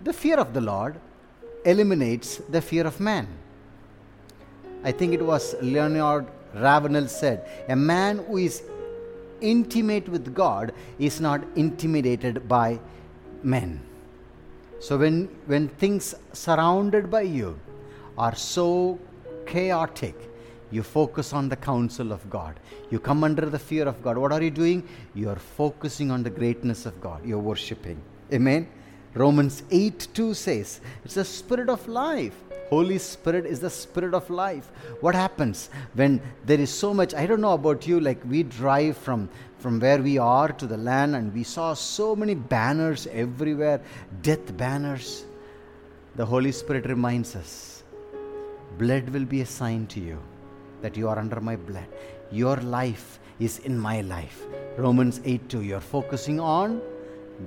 the 0.04 0.14
fear 0.14 0.38
of 0.38 0.54
the 0.54 0.62
Lord 0.62 0.96
eliminates 1.66 2.38
the 2.50 2.62
fear 2.62 2.86
of 2.88 3.00
man. 3.00 3.28
I 4.84 4.92
think 4.92 5.14
it 5.14 5.24
was 5.24 5.56
Leonard 5.62 6.26
Ravenhill 6.56 7.08
said, 7.08 7.48
a 7.70 7.76
man 7.76 8.20
who 8.28 8.38
is 8.38 8.64
intimate 9.42 10.08
with 10.08 10.34
God 10.34 10.74
is 11.00 11.20
not 11.20 11.44
intimidated 11.56 12.48
by 12.48 12.80
men. 13.44 13.82
So 14.80 14.98
when, 14.98 15.30
when 15.46 15.68
things 15.68 16.16
surrounded 16.34 17.12
by 17.12 17.22
you 17.22 17.60
are 18.18 18.36
so 18.36 19.00
chaotic, 19.46 20.16
you 20.72 20.84
focus 20.84 21.34
on 21.34 21.50
the 21.50 21.56
counsel 21.56 22.12
of 22.12 22.28
God. 22.30 22.60
You 22.90 23.00
come 23.00 23.24
under 23.24 23.50
the 23.50 23.60
fear 23.60 23.88
of 23.88 24.02
God. 24.02 24.18
What 24.18 24.32
are 24.32 24.42
you 24.42 24.50
doing? 24.50 24.88
You 25.14 25.30
are 25.30 25.36
focusing 25.36 26.10
on 26.12 26.24
the 26.24 26.30
greatness 26.30 26.86
of 26.86 27.00
God. 27.02 27.26
You're 27.26 27.40
worshiping. 27.40 28.02
Amen. 28.34 28.68
Romans 29.14 29.64
8 29.70 30.08
2 30.14 30.34
says, 30.34 30.80
It's 31.04 31.16
the 31.16 31.26
spirit 31.26 31.70
of 31.70 31.86
life. 31.88 32.36
Holy 32.72 32.98
Spirit 33.00 33.46
is 33.46 33.60
the 33.60 33.70
spirit 33.70 34.14
of 34.14 34.30
life. 34.30 34.72
What 35.02 35.14
happens 35.14 35.70
when 35.94 36.22
there 36.46 36.60
is 36.60 36.70
so 36.70 36.94
much? 36.94 37.14
I 37.14 37.26
don't 37.26 37.42
know 37.42 37.52
about 37.54 37.86
you, 37.86 38.00
like 38.00 38.24
we 38.24 38.44
drive 38.44 38.96
from, 38.96 39.30
from 39.60 39.82
where 39.82 40.02
we 40.02 40.18
are 40.18 40.48
to 40.54 40.66
the 40.66 40.78
land 40.78 41.18
and 41.18 41.34
we 41.34 41.44
saw 41.44 41.74
so 41.74 42.16
many 42.16 42.34
banners 42.34 43.08
everywhere, 43.08 43.82
death 44.22 44.56
banners. 44.56 45.26
The 46.16 46.26
Holy 46.26 46.54
Spirit 46.54 46.86
reminds 46.86 47.36
us 47.36 47.84
blood 48.78 49.10
will 49.10 49.26
be 49.26 49.42
a 49.42 49.46
sign 49.46 49.86
to 49.88 50.00
you 50.00 50.18
that 50.82 50.96
you 50.96 51.10
are 51.10 51.20
under 51.20 51.42
my 51.42 51.58
blood. 51.58 51.88
Your 52.32 52.56
life 52.56 53.20
is 53.40 53.60
in 53.60 53.78
my 53.78 54.00
life. 54.00 54.46
Romans 54.78 55.20
8 55.26 55.50
2. 55.50 55.62
You're 55.62 55.82
focusing 55.82 56.40
on 56.40 56.82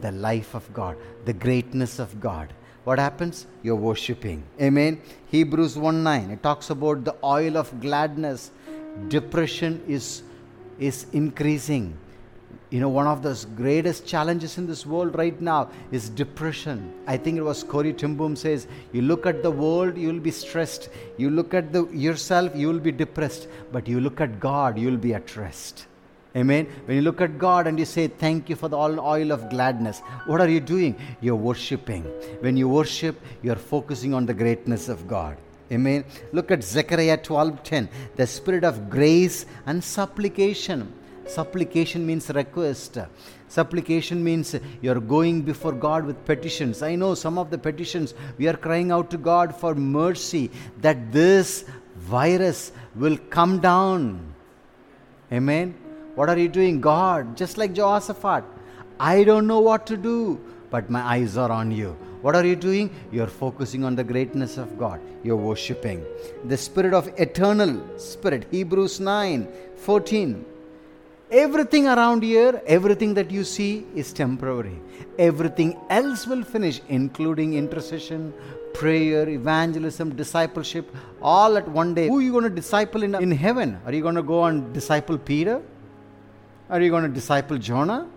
the 0.02 0.12
life 0.12 0.54
of 0.54 0.70
God, 0.74 0.98
the 1.24 1.32
greatness 1.32 1.98
of 1.98 2.20
God 2.20 2.52
what 2.84 2.98
happens? 2.98 3.46
You're 3.62 3.76
worshipping. 3.76 4.42
Amen. 4.60 5.00
Hebrews 5.30 5.76
1 5.76 6.02
9, 6.02 6.30
it 6.30 6.42
talks 6.42 6.70
about 6.70 7.04
the 7.04 7.16
oil 7.24 7.56
of 7.56 7.80
gladness. 7.80 8.50
Depression 9.08 9.82
is, 9.88 10.22
is 10.78 11.06
increasing. 11.12 11.96
You 12.70 12.80
know, 12.80 12.88
one 12.88 13.06
of 13.06 13.22
the 13.22 13.46
greatest 13.56 14.06
challenges 14.06 14.58
in 14.58 14.66
this 14.66 14.84
world 14.84 15.16
right 15.16 15.40
now 15.40 15.70
is 15.92 16.08
depression. 16.10 16.92
I 17.06 17.16
think 17.16 17.38
it 17.38 17.42
was 17.42 17.62
Corrie 17.62 17.92
ten 17.92 18.16
Boom 18.16 18.36
says, 18.36 18.66
you 18.92 19.02
look 19.02 19.26
at 19.26 19.42
the 19.42 19.50
world, 19.50 19.96
you 19.96 20.08
will 20.08 20.20
be 20.20 20.30
stressed. 20.30 20.88
You 21.16 21.30
look 21.30 21.54
at 21.54 21.72
the, 21.72 21.86
yourself, 21.86 22.52
you 22.54 22.68
will 22.68 22.80
be 22.80 22.92
depressed. 22.92 23.48
But 23.72 23.86
you 23.86 24.00
look 24.00 24.20
at 24.20 24.40
God, 24.40 24.78
you 24.78 24.90
will 24.90 24.96
be 24.96 25.14
at 25.14 25.36
rest. 25.36 25.86
Amen. 26.36 26.66
When 26.86 26.96
you 26.96 27.02
look 27.02 27.20
at 27.20 27.38
God 27.38 27.68
and 27.68 27.78
you 27.78 27.84
say, 27.84 28.08
Thank 28.08 28.48
you 28.48 28.56
for 28.56 28.68
the 28.68 28.76
oil 28.76 29.30
of 29.30 29.48
gladness, 29.50 30.00
what 30.26 30.40
are 30.40 30.48
you 30.48 30.60
doing? 30.60 30.96
You're 31.20 31.36
worshiping. 31.36 32.02
When 32.40 32.56
you 32.56 32.68
worship, 32.68 33.20
you're 33.42 33.56
focusing 33.56 34.12
on 34.12 34.26
the 34.26 34.34
greatness 34.34 34.88
of 34.88 35.06
God. 35.06 35.36
Amen. 35.70 36.04
Look 36.32 36.50
at 36.50 36.62
Zechariah 36.62 37.18
12:10. 37.18 37.88
The 38.16 38.26
spirit 38.26 38.64
of 38.64 38.90
grace 38.90 39.46
and 39.66 39.82
supplication. 39.82 40.92
Supplication 41.26 42.04
means 42.04 42.28
request. 42.30 42.98
Supplication 43.48 44.22
means 44.22 44.56
you're 44.82 45.00
going 45.00 45.42
before 45.42 45.72
God 45.72 46.04
with 46.04 46.22
petitions. 46.24 46.82
I 46.82 46.96
know 46.96 47.14
some 47.14 47.38
of 47.38 47.50
the 47.50 47.58
petitions 47.58 48.12
we 48.36 48.48
are 48.48 48.56
crying 48.56 48.90
out 48.90 49.10
to 49.12 49.16
God 49.16 49.54
for 49.54 49.74
mercy 49.74 50.50
that 50.80 51.12
this 51.12 51.64
virus 51.96 52.72
will 52.94 53.16
come 53.30 53.60
down. 53.60 54.34
Amen. 55.32 55.74
What 56.14 56.28
are 56.28 56.38
you 56.38 56.48
doing? 56.48 56.80
God, 56.80 57.36
just 57.36 57.58
like 57.58 57.72
Jehoshaphat, 57.74 58.44
I 59.00 59.24
don't 59.24 59.46
know 59.46 59.60
what 59.60 59.86
to 59.88 59.96
do, 59.96 60.40
but 60.70 60.88
my 60.88 61.00
eyes 61.00 61.36
are 61.36 61.50
on 61.50 61.72
you. 61.72 61.96
What 62.22 62.36
are 62.36 62.46
you 62.46 62.56
doing? 62.56 62.90
You're 63.12 63.26
focusing 63.26 63.84
on 63.84 63.96
the 63.96 64.04
greatness 64.04 64.56
of 64.56 64.78
God. 64.78 65.00
You're 65.22 65.36
worshiping. 65.36 66.04
The 66.44 66.56
spirit 66.56 66.94
of 66.94 67.08
eternal 67.18 67.82
spirit, 67.98 68.46
Hebrews 68.50 69.00
9 69.00 69.48
14. 69.76 70.44
Everything 71.30 71.88
around 71.88 72.22
here, 72.22 72.62
everything 72.66 73.12
that 73.14 73.30
you 73.30 73.42
see 73.42 73.84
is 73.94 74.12
temporary. 74.12 74.78
Everything 75.18 75.76
else 75.90 76.26
will 76.26 76.44
finish, 76.44 76.80
including 76.88 77.54
intercession, 77.54 78.32
prayer, 78.72 79.28
evangelism, 79.28 80.14
discipleship, 80.14 80.94
all 81.20 81.56
at 81.56 81.66
one 81.68 81.92
day. 81.92 82.08
Who 82.08 82.18
are 82.18 82.22
you 82.22 82.32
going 82.32 82.44
to 82.44 82.50
disciple 82.50 83.02
in, 83.02 83.14
in 83.16 83.32
heaven? 83.32 83.80
Are 83.84 83.92
you 83.92 84.02
going 84.02 84.14
to 84.14 84.22
go 84.22 84.44
and 84.44 84.72
disciple 84.72 85.18
Peter? 85.18 85.60
Are 86.70 86.80
you 86.80 86.90
going 86.90 87.02
to 87.04 87.08
disciple 87.08 87.58
Jonah? 87.58 88.08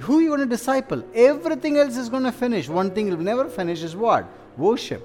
Who 0.00 0.18
are 0.18 0.22
you 0.22 0.28
going 0.28 0.40
to 0.40 0.46
disciple? 0.46 1.02
Everything 1.14 1.78
else 1.78 1.96
is 1.96 2.08
going 2.08 2.24
to 2.24 2.32
finish. 2.32 2.68
One 2.68 2.90
thing 2.90 3.08
will 3.08 3.16
never 3.16 3.48
finish 3.48 3.82
is 3.82 3.96
what? 3.96 4.26
Worship. 4.56 5.02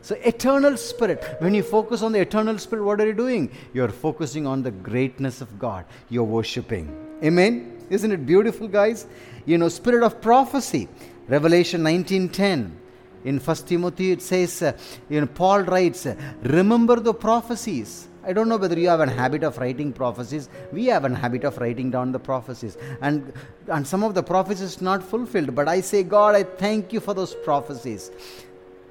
So, 0.00 0.14
eternal 0.24 0.76
spirit. 0.76 1.24
When 1.40 1.54
you 1.54 1.62
focus 1.62 2.02
on 2.02 2.12
the 2.12 2.20
eternal 2.20 2.58
spirit, 2.58 2.84
what 2.84 3.00
are 3.00 3.06
you 3.06 3.14
doing? 3.14 3.50
You're 3.74 3.88
focusing 3.88 4.46
on 4.46 4.62
the 4.62 4.70
greatness 4.70 5.40
of 5.40 5.58
God. 5.58 5.84
You're 6.08 6.24
worshiping. 6.24 6.94
Amen. 7.22 7.78
Isn't 7.90 8.12
it 8.12 8.24
beautiful, 8.24 8.68
guys? 8.68 9.06
You 9.44 9.58
know, 9.58 9.68
spirit 9.68 10.04
of 10.04 10.20
prophecy. 10.20 10.88
Revelation 11.26 11.82
19:10. 11.82 12.70
In 13.24 13.40
First 13.40 13.66
Timothy, 13.66 14.12
it 14.12 14.22
says, 14.22 14.62
uh, 14.62 14.72
you 15.10 15.20
know, 15.20 15.26
Paul 15.26 15.62
writes, 15.62 16.06
"Remember 16.42 17.00
the 17.00 17.12
prophecies." 17.12 18.07
I 18.28 18.34
don't 18.34 18.50
know 18.50 18.58
whether 18.58 18.78
you 18.78 18.88
have 18.90 19.00
a 19.00 19.08
habit 19.08 19.42
of 19.42 19.56
writing 19.56 19.90
prophecies. 19.90 20.50
We 20.70 20.84
have 20.86 21.06
a 21.06 21.14
habit 21.14 21.44
of 21.44 21.56
writing 21.56 21.90
down 21.90 22.12
the 22.12 22.18
prophecies, 22.18 22.76
and 23.00 23.32
and 23.68 23.86
some 23.86 24.04
of 24.04 24.14
the 24.14 24.22
prophecies 24.22 24.82
not 24.82 25.02
fulfilled. 25.02 25.54
But 25.54 25.66
I 25.66 25.80
say, 25.80 26.02
God, 26.02 26.34
I 26.34 26.42
thank 26.42 26.92
you 26.92 27.00
for 27.00 27.14
those 27.14 27.34
prophecies. 27.34 28.10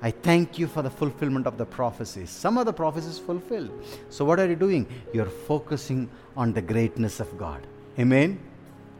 I 0.01 0.09
thank 0.09 0.57
you 0.57 0.67
for 0.67 0.81
the 0.81 0.89
fulfillment 0.89 1.45
of 1.45 1.59
the 1.59 1.65
prophecies. 1.65 2.31
Some 2.31 2.57
of 2.57 2.65
the 2.65 2.73
prophecies 2.73 3.19
fulfilled. 3.19 3.71
So, 4.09 4.25
what 4.25 4.39
are 4.39 4.47
you 4.47 4.55
doing? 4.55 4.87
You're 5.13 5.33
focusing 5.53 6.09
on 6.35 6.53
the 6.53 6.61
greatness 6.61 7.19
of 7.19 7.37
God. 7.37 7.67
Amen. 7.99 8.39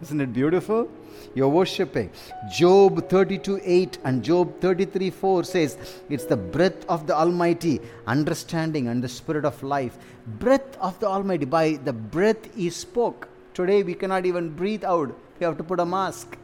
Isn't 0.04 0.22
it 0.22 0.34
beautiful? 0.34 0.88
You're 1.34 1.50
worshiping. 1.50 2.12
Job 2.52 3.10
32 3.10 3.60
8 3.64 3.98
and 4.04 4.24
Job 4.24 4.60
33 4.62 5.10
4 5.10 5.44
says, 5.44 5.78
It's 6.10 6.26
the 6.26 6.38
breath 6.38 6.86
of 6.88 7.08
the 7.08 7.16
Almighty, 7.16 7.82
understanding 8.06 8.88
and 8.88 9.04
the 9.04 9.10
spirit 9.10 9.46
of 9.46 9.62
life. 9.64 9.98
Breath 10.28 10.78
of 10.78 11.00
the 11.00 11.08
Almighty. 11.08 11.46
By 11.46 11.80
the 11.84 11.94
breath 11.94 12.54
He 12.56 12.70
spoke. 12.70 13.30
Today 13.54 13.82
we 13.82 13.94
cannot 13.94 14.26
even 14.26 14.50
breathe 14.50 14.84
out. 14.84 15.16
We 15.40 15.46
have 15.46 15.58
to 15.58 15.64
put 15.64 15.80
a 15.80 15.86
mask. 15.86 16.38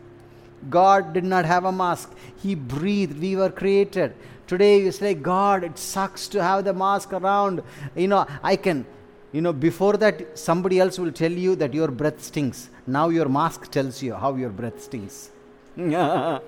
God 0.70 1.14
did 1.14 1.24
not 1.24 1.46
have 1.46 1.66
a 1.66 1.72
mask. 1.72 2.12
He 2.42 2.56
breathed. 2.56 3.20
We 3.20 3.36
were 3.36 3.50
created. 3.50 4.14
Today 4.48 4.82
you 4.82 4.92
say, 4.92 5.14
God, 5.14 5.64
it 5.64 5.78
sucks 5.78 6.28
to 6.30 6.42
have 6.42 6.64
the 6.64 6.74
mask 6.74 7.14
around. 7.14 7.62
You 7.96 8.08
know, 8.08 8.26
I 8.42 8.56
can, 8.56 8.86
you 9.32 9.42
know, 9.42 9.54
before 9.54 9.98
that, 9.98 10.38
somebody 10.38 10.80
else 10.80 10.98
will 10.98 11.12
tell 11.12 11.32
you 11.32 11.56
that 11.56 11.74
your 11.74 11.90
breath 11.90 12.24
stinks. 12.24 12.70
Now 12.88 13.10
your 13.10 13.28
mask 13.30 13.72
tells 13.72 14.02
you 14.02 14.14
how 14.14 14.36
your 14.36 14.50
breath 14.50 14.82
stinks. 14.82 15.30
now 15.76 16.42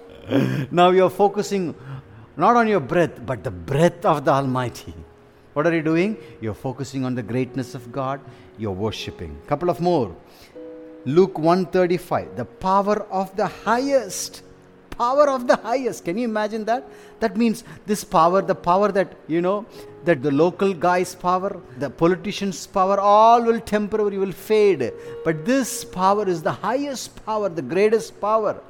you're 0.92 1.10
focusing 1.10 1.76
not 2.38 2.56
on 2.56 2.68
your 2.68 2.80
breath, 2.80 3.26
but 3.26 3.44
the 3.44 3.52
breath 3.52 4.06
of 4.06 4.26
the 4.26 4.32
Almighty. 4.32 4.94
What 5.56 5.66
are 5.66 5.74
you 5.74 5.82
doing? 5.82 6.18
You're 6.42 6.54
focusing 6.54 7.06
on 7.06 7.16
the 7.16 7.24
greatness 7.24 7.76
of 7.76 7.92
God. 7.92 8.20
You're 8.58 8.74
worshiping. 8.74 9.40
Couple 9.48 9.70
of 9.70 9.80
more. 9.80 10.14
Luke 11.06 11.40
135. 11.40 12.36
The 12.36 12.44
power 12.44 13.04
of 13.10 13.36
the 13.38 13.48
highest 13.48 14.44
power 14.98 15.30
of 15.30 15.48
the 15.48 15.56
highest. 15.58 16.06
Can 16.06 16.18
you 16.18 16.26
imagine 16.26 16.66
that? 16.66 16.88
That 17.20 17.38
means 17.38 17.64
this 17.86 18.04
power, 18.04 18.42
the 18.42 18.56
power 18.56 18.92
that, 18.92 19.16
you 19.28 19.42
know, 19.42 19.66
that 20.04 20.22
the 20.22 20.32
local 20.32 20.74
guy's 20.74 21.16
power, 21.16 21.62
the 21.78 21.90
politician's 21.90 22.68
power, 22.68 23.00
all 23.00 23.44
will 23.44 23.60
temporarily 23.60 24.18
will 24.18 24.32
fade. 24.32 24.92
But 25.24 25.46
this 25.46 25.84
power 25.84 26.28
is 26.28 26.42
the 26.42 26.52
highest 26.52 27.26
power, 27.26 27.50
the 27.50 27.62
greatest 27.62 28.20
power. 28.22 28.62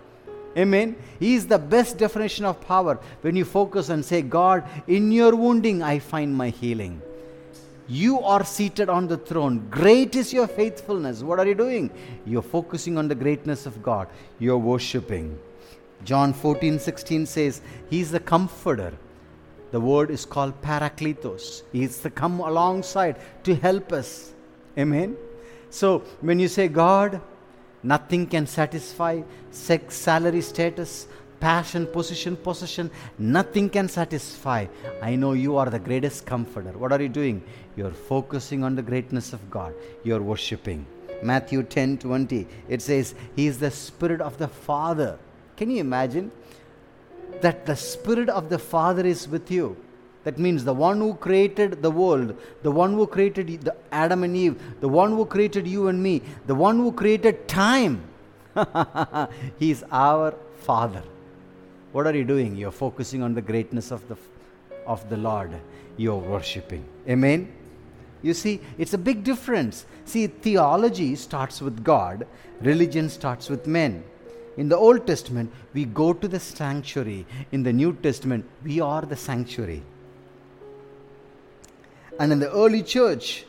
Amen. 0.57 0.95
He 1.19 1.35
is 1.35 1.47
the 1.47 1.59
best 1.59 1.97
definition 1.97 2.45
of 2.45 2.61
power 2.61 2.99
when 3.21 3.35
you 3.35 3.43
focus 3.43 3.89
and 3.89 4.03
say, 4.03 4.21
God, 4.21 4.63
in 4.87 5.11
your 5.11 5.35
wounding 5.35 5.83
I 5.83 5.99
find 5.99 6.35
my 6.35 6.49
healing. 6.49 7.01
You 7.87 8.21
are 8.21 8.43
seated 8.43 8.89
on 8.89 9.07
the 9.07 9.17
throne. 9.17 9.67
Great 9.69 10.15
is 10.15 10.33
your 10.33 10.47
faithfulness. 10.47 11.21
What 11.21 11.39
are 11.39 11.45
you 11.45 11.53
doing? 11.53 11.91
You're 12.25 12.41
focusing 12.41 12.97
on 12.97 13.07
the 13.07 13.15
greatness 13.15 13.65
of 13.65 13.83
God. 13.83 14.07
You're 14.39 14.57
worshiping. 14.57 15.37
John 16.03 16.33
14 16.33 16.79
16 16.79 17.25
says, 17.25 17.61
He's 17.89 18.11
the 18.11 18.19
comforter. 18.19 18.93
The 19.71 19.79
word 19.79 20.09
is 20.09 20.25
called 20.25 20.59
parakletos. 20.61 21.63
He's 21.71 21.97
to 21.99 22.09
come 22.09 22.39
alongside 22.39 23.17
to 23.43 23.55
help 23.55 23.91
us. 23.91 24.33
Amen. 24.77 25.17
So 25.69 25.99
when 26.21 26.39
you 26.39 26.47
say 26.47 26.67
God, 26.67 27.21
nothing 27.91 28.25
can 28.27 28.47
satisfy 28.47 29.21
sex, 29.51 29.95
salary, 29.95 30.41
status, 30.41 31.07
passion, 31.39 31.85
position, 31.85 32.35
possession, 32.35 32.89
nothing 33.19 33.69
can 33.69 33.87
satisfy. 33.87 34.65
I 35.01 35.15
know 35.15 35.33
you 35.33 35.57
are 35.57 35.69
the 35.69 35.79
greatest 35.79 36.25
comforter. 36.25 36.71
What 36.71 36.91
are 36.91 37.01
you 37.01 37.09
doing? 37.09 37.43
You're 37.75 37.91
focusing 37.91 38.63
on 38.63 38.75
the 38.75 38.81
greatness 38.81 39.33
of 39.33 39.49
God. 39.51 39.73
You're 40.03 40.21
worshiping. 40.21 40.85
Matthew 41.21 41.63
10 41.63 41.99
20, 41.99 42.47
it 42.67 42.81
says, 42.81 43.15
He 43.35 43.47
is 43.47 43.59
the 43.59 43.71
Spirit 43.71 44.21
of 44.21 44.37
the 44.37 44.47
Father 44.47 45.17
can 45.57 45.69
you 45.69 45.79
imagine 45.79 46.31
that 47.41 47.65
the 47.65 47.75
Spirit 47.75 48.29
of 48.29 48.49
the 48.49 48.59
Father 48.59 49.05
is 49.05 49.27
with 49.27 49.49
you? 49.49 49.77
That 50.25 50.39
means 50.39 50.63
the 50.63 50.73
one 50.73 50.99
who 50.99 51.13
created 51.13 51.83
the 51.83 51.91
world, 51.91 52.35
the 52.63 52.71
one 52.71 52.93
who 52.93 53.05
created 53.05 53.61
the 53.61 53.75
Adam 53.91 54.23
and 54.23 54.35
Eve, 54.35 54.59
the 54.81 54.89
one 54.89 55.11
who 55.11 55.23
created 55.23 55.67
you 55.67 55.87
and 55.87 56.01
me, 56.01 56.23
the 56.47 56.55
one 56.55 56.77
who 56.77 56.91
created 56.91 57.47
time. 57.47 58.03
he 59.59 59.69
is 59.69 59.85
our 59.91 60.33
Father. 60.57 61.03
What 61.91 62.07
are 62.07 62.15
you 62.15 62.23
doing? 62.23 62.55
You're 62.55 62.71
focusing 62.71 63.21
on 63.21 63.35
the 63.35 63.41
greatness 63.41 63.91
of 63.91 64.07
the, 64.07 64.17
of 64.87 65.07
the 65.09 65.17
Lord. 65.17 65.51
You're 65.95 66.17
worshiping. 66.17 66.83
Amen? 67.07 67.53
You 68.23 68.33
see, 68.33 68.61
it's 68.79 68.95
a 68.95 68.97
big 68.97 69.23
difference. 69.23 69.85
See, 70.05 70.25
theology 70.25 71.15
starts 71.15 71.61
with 71.61 71.83
God, 71.83 72.25
religion 72.61 73.09
starts 73.09 73.47
with 73.47 73.67
men. 73.67 74.03
In 74.57 74.69
the 74.69 74.77
Old 74.77 75.05
Testament, 75.05 75.51
we 75.75 75.85
go 75.85 76.13
to 76.13 76.27
the 76.27 76.39
sanctuary. 76.39 77.27
In 77.51 77.61
the 77.61 77.73
New 77.73 77.93
Testament, 77.93 78.45
we 78.63 78.81
are 78.81 79.03
the 79.03 79.15
sanctuary. 79.15 79.83
And 82.19 82.31
in 82.31 82.39
the 82.39 82.51
early 82.51 82.83
church, 82.83 83.45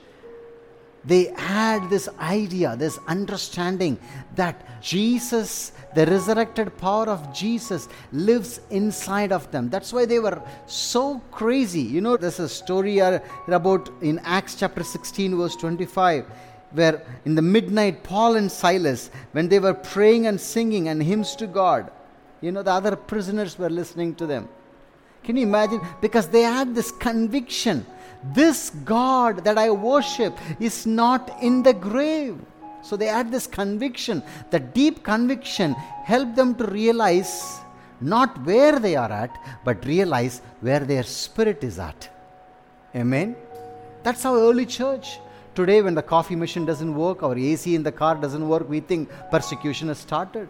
they 1.04 1.26
had 1.36 1.88
this 1.88 2.08
idea, 2.18 2.74
this 2.76 2.98
understanding 3.06 3.98
that 4.34 4.82
Jesus, 4.82 5.70
the 5.94 6.04
resurrected 6.04 6.76
power 6.78 7.08
of 7.08 7.32
Jesus, 7.32 7.88
lives 8.12 8.60
inside 8.70 9.30
of 9.30 9.48
them. 9.52 9.70
That's 9.70 9.92
why 9.92 10.04
they 10.04 10.18
were 10.18 10.42
so 10.66 11.20
crazy. 11.30 11.82
You 11.82 12.00
know, 12.00 12.16
there's 12.16 12.40
a 12.40 12.48
story 12.48 12.98
about 12.98 13.90
in 14.02 14.18
Acts 14.24 14.56
chapter 14.56 14.82
16, 14.82 15.36
verse 15.36 15.56
25 15.56 16.26
where 16.72 17.02
in 17.24 17.34
the 17.34 17.42
midnight, 17.42 18.02
Paul 18.02 18.36
and 18.36 18.50
Silas, 18.50 19.10
when 19.32 19.48
they 19.48 19.58
were 19.58 19.72
praying 19.72 20.26
and 20.26 20.38
singing 20.38 20.88
and 20.88 21.02
hymns 21.02 21.36
to 21.36 21.46
God, 21.46 21.90
you 22.40 22.52
know, 22.52 22.62
the 22.62 22.72
other 22.72 22.96
prisoners 22.96 23.58
were 23.58 23.70
listening 23.70 24.14
to 24.16 24.26
them. 24.26 24.48
Can 25.24 25.36
you 25.36 25.44
imagine? 25.44 25.80
Because 26.00 26.28
they 26.28 26.42
had 26.42 26.74
this 26.74 26.90
conviction 26.92 27.86
this 28.32 28.70
God 28.84 29.44
that 29.44 29.58
I 29.58 29.70
worship 29.70 30.36
is 30.60 30.86
not 30.86 31.42
in 31.42 31.62
the 31.62 31.72
grave. 31.72 32.38
So 32.82 32.96
they 32.96 33.06
had 33.06 33.32
this 33.32 33.46
conviction. 33.46 34.22
The 34.50 34.60
deep 34.60 35.02
conviction 35.02 35.72
helped 36.04 36.36
them 36.36 36.54
to 36.56 36.64
realize 36.66 37.60
not 38.00 38.44
where 38.44 38.78
they 38.78 38.94
are 38.94 39.10
at, 39.10 39.36
but 39.64 39.84
realize 39.84 40.40
where 40.60 40.80
their 40.80 41.02
spirit 41.02 41.64
is 41.64 41.78
at. 41.78 42.08
Amen? 42.94 43.36
That's 44.02 44.24
our 44.24 44.38
early 44.38 44.66
church. 44.66 45.18
Today, 45.54 45.80
when 45.82 45.94
the 45.94 46.02
coffee 46.02 46.36
machine 46.36 46.66
doesn't 46.66 46.94
work, 46.94 47.22
our 47.22 47.36
AC 47.36 47.74
in 47.74 47.82
the 47.82 47.90
car 47.90 48.14
doesn't 48.14 48.46
work, 48.46 48.68
we 48.68 48.80
think 48.80 49.08
persecution 49.30 49.88
has 49.88 49.98
started. 49.98 50.48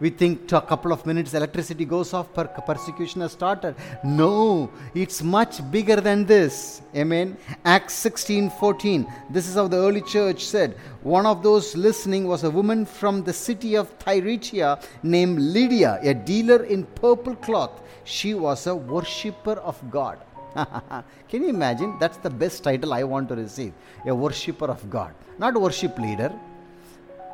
We 0.00 0.08
think 0.08 0.48
to 0.48 0.56
a 0.56 0.62
couple 0.62 0.92
of 0.92 1.04
minutes 1.04 1.34
electricity 1.34 1.84
goes 1.84 2.14
off, 2.14 2.32
per- 2.32 2.46
persecution 2.46 3.20
has 3.20 3.32
started. 3.32 3.74
No, 4.02 4.70
it's 4.94 5.22
much 5.22 5.60
bigger 5.70 6.00
than 6.00 6.24
this. 6.24 6.80
Amen. 6.96 7.36
Acts 7.66 7.94
16 7.94 8.50
14. 8.50 9.06
This 9.28 9.46
is 9.46 9.54
how 9.56 9.68
the 9.68 9.76
early 9.76 10.00
church 10.00 10.46
said. 10.46 10.76
One 11.02 11.26
of 11.26 11.42
those 11.42 11.76
listening 11.76 12.26
was 12.26 12.44
a 12.44 12.50
woman 12.50 12.86
from 12.86 13.22
the 13.22 13.32
city 13.32 13.74
of 13.76 13.90
Thyatira 13.90 14.80
named 15.02 15.38
Lydia, 15.38 15.98
a 16.02 16.14
dealer 16.14 16.64
in 16.64 16.84
purple 16.84 17.36
cloth. 17.36 17.82
She 18.04 18.32
was 18.32 18.66
a 18.66 18.74
worshipper 18.74 19.56
of 19.60 19.78
God. 19.90 20.18
Can 21.28 21.42
you 21.42 21.48
imagine? 21.48 21.96
That's 22.00 22.16
the 22.16 22.30
best 22.30 22.64
title 22.64 22.94
I 22.94 23.04
want 23.04 23.28
to 23.28 23.36
receive 23.36 23.72
a 24.06 24.14
worshipper 24.14 24.66
of 24.66 24.88
God. 24.88 25.14
Not 25.38 25.60
worship 25.60 25.98
leader, 25.98 26.32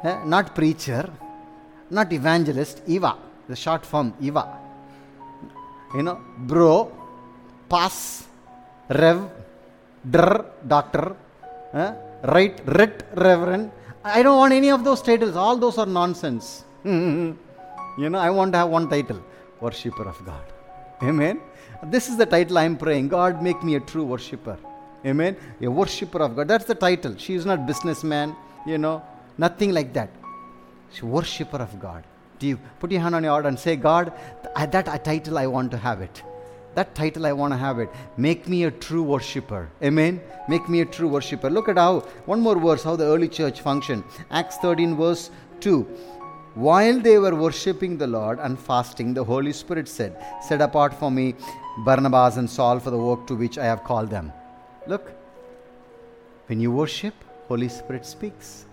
eh? 0.02 0.18
not 0.24 0.54
preacher, 0.54 1.08
not 1.90 2.12
evangelist, 2.12 2.82
Eva, 2.86 3.16
the 3.48 3.56
short 3.56 3.84
form 3.84 4.14
Eva. 4.20 4.58
You 5.94 6.02
know, 6.02 6.20
bro, 6.38 6.92
pass, 7.68 8.26
rev, 8.88 9.30
dr, 10.10 10.44
doctor, 10.66 11.16
eh? 11.72 11.92
right, 12.24 12.60
rit, 12.66 13.04
reverend. 13.14 13.70
I 14.04 14.22
don't 14.22 14.38
want 14.38 14.52
any 14.52 14.70
of 14.70 14.84
those 14.84 15.02
titles. 15.02 15.36
All 15.36 15.56
those 15.56 15.78
are 15.78 15.86
nonsense. 15.86 16.64
you 16.84 17.36
know, 17.96 18.18
I 18.18 18.30
want 18.30 18.52
to 18.52 18.58
have 18.58 18.68
one 18.68 18.88
title 18.88 19.22
worshipper 19.60 20.08
of 20.08 20.24
God. 20.24 20.44
Amen. 21.02 21.40
This 21.84 22.08
is 22.08 22.16
the 22.16 22.26
title 22.26 22.58
I 22.58 22.64
am 22.64 22.76
praying. 22.76 23.08
God, 23.08 23.42
make 23.42 23.62
me 23.62 23.76
a 23.76 23.80
true 23.80 24.04
worshipper. 24.04 24.56
Amen. 25.04 25.36
A 25.60 25.68
worshipper 25.68 26.20
of 26.22 26.36
God. 26.36 26.48
That's 26.48 26.64
the 26.64 26.74
title. 26.74 27.16
She 27.16 27.34
is 27.34 27.46
not 27.46 27.66
businessman, 27.66 28.34
you 28.66 28.78
know, 28.78 29.02
nothing 29.38 29.72
like 29.72 29.92
that. 29.92 30.10
She's 30.92 31.02
worshipper 31.02 31.58
of 31.58 31.78
God. 31.80 32.04
Do 32.38 32.46
you 32.46 32.58
put 32.80 32.90
your 32.90 33.00
hand 33.00 33.14
on 33.14 33.22
your 33.22 33.32
heart 33.32 33.46
and 33.46 33.58
say, 33.58 33.76
God, 33.76 34.12
that 34.56 34.88
uh, 34.88 34.98
title 34.98 35.38
I 35.38 35.46
want 35.46 35.70
to 35.70 35.78
have 35.78 36.00
it. 36.02 36.22
That 36.74 36.94
title 36.94 37.24
I 37.24 37.32
want 37.32 37.54
to 37.54 37.56
have 37.56 37.78
it. 37.78 37.88
Make 38.18 38.46
me 38.48 38.64
a 38.64 38.70
true 38.70 39.02
worshipper. 39.02 39.70
Amen. 39.82 40.20
Make 40.46 40.68
me 40.68 40.82
a 40.82 40.84
true 40.84 41.08
worshipper. 41.08 41.48
Look 41.48 41.70
at 41.70 41.78
how, 41.78 42.00
one 42.26 42.40
more 42.40 42.58
verse, 42.58 42.82
how 42.82 42.96
the 42.96 43.04
early 43.04 43.28
church 43.28 43.62
functioned. 43.62 44.04
Acts 44.30 44.58
13, 44.58 44.94
verse 44.96 45.30
2. 45.60 45.82
While 46.54 47.00
they 47.00 47.18
were 47.18 47.34
worshipping 47.34 47.96
the 47.96 48.06
Lord 48.06 48.38
and 48.38 48.58
fasting, 48.58 49.14
the 49.14 49.24
Holy 49.24 49.52
Spirit 49.52 49.88
said, 49.88 50.22
Set 50.42 50.60
apart 50.60 50.92
for 50.94 51.10
me 51.10 51.34
Barnabas 51.84 52.36
and 52.36 52.48
Saul 52.48 52.78
for 52.78 52.90
the 52.90 52.98
work 52.98 53.26
to 53.26 53.34
which 53.34 53.58
I 53.58 53.64
have 53.64 53.84
called 53.84 54.10
them. 54.10 54.32
Look, 54.86 55.12
when 56.46 56.60
you 56.60 56.70
worship, 56.72 57.14
Holy 57.48 57.68
Spirit 57.68 58.06
speaks. 58.06 58.66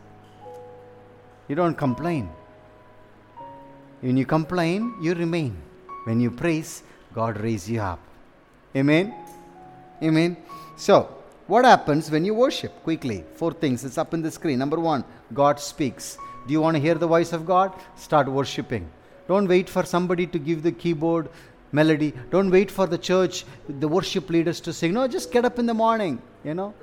You 1.53 1.57
don't 1.57 1.75
complain. 1.75 2.31
When 4.01 4.17
you 4.17 4.25
complain, 4.25 4.95
you 4.99 5.13
remain. 5.13 5.55
When 6.05 6.19
you 6.19 6.31
praise, 6.31 6.81
God 7.13 7.39
raise 7.39 7.69
you 7.69 7.79
up. 7.79 7.99
Amen. 8.75 9.13
Amen. 10.01 10.35
So, 10.77 11.15
what 11.45 11.63
happens 11.63 12.09
when 12.09 12.25
you 12.25 12.33
worship? 12.33 12.71
Quickly, 12.81 13.23
four 13.35 13.53
things. 13.53 13.85
It's 13.85 13.99
up 13.99 14.15
in 14.15 14.23
the 14.23 14.31
screen. 14.31 14.57
Number 14.57 14.79
one, 14.79 15.03
God 15.31 15.59
speaks. 15.59 16.17
Do 16.47 16.53
you 16.53 16.59
want 16.59 16.75
to 16.75 16.81
hear 16.81 16.95
the 16.95 17.05
voice 17.05 17.33
of 17.33 17.45
God? 17.45 17.71
Start 17.97 18.27
worshiping. 18.27 18.89
Don't 19.27 19.47
wait 19.47 19.69
for 19.69 19.85
somebody 19.85 20.25
to 20.25 20.39
give 20.39 20.63
the 20.63 20.71
keyboard 20.71 21.29
melody. 21.71 22.15
Don't 22.31 22.49
wait 22.49 22.71
for 22.71 22.87
the 22.87 22.97
church, 22.97 23.45
the 23.69 23.87
worship 23.87 24.27
leaders 24.31 24.59
to 24.61 24.73
sing. 24.73 24.93
No, 24.95 25.07
just 25.07 25.31
get 25.31 25.45
up 25.45 25.59
in 25.59 25.67
the 25.67 25.75
morning, 25.75 26.19
you 26.43 26.55
know. 26.55 26.73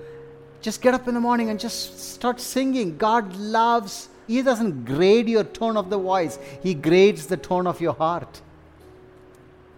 Just 0.61 0.81
get 0.81 0.95
up 0.95 1.09
in 1.09 1.15
the 1.15 1.21
morning 1.29 1.51
and 1.51 1.59
just 1.59 1.99
start 1.99 2.41
singing. 2.41 2.97
God 2.99 3.35
loves 3.35 4.11
he 4.31 4.43
doesn't 4.43 4.85
grade 4.85 5.29
your 5.29 5.43
tone 5.43 5.77
of 5.77 5.91
the 5.91 5.99
voice, 5.99 6.39
He 6.63 6.73
grades 6.73 7.27
the 7.27 7.37
tone 7.37 7.67
of 7.67 7.81
your 7.81 7.95
heart. 7.95 8.41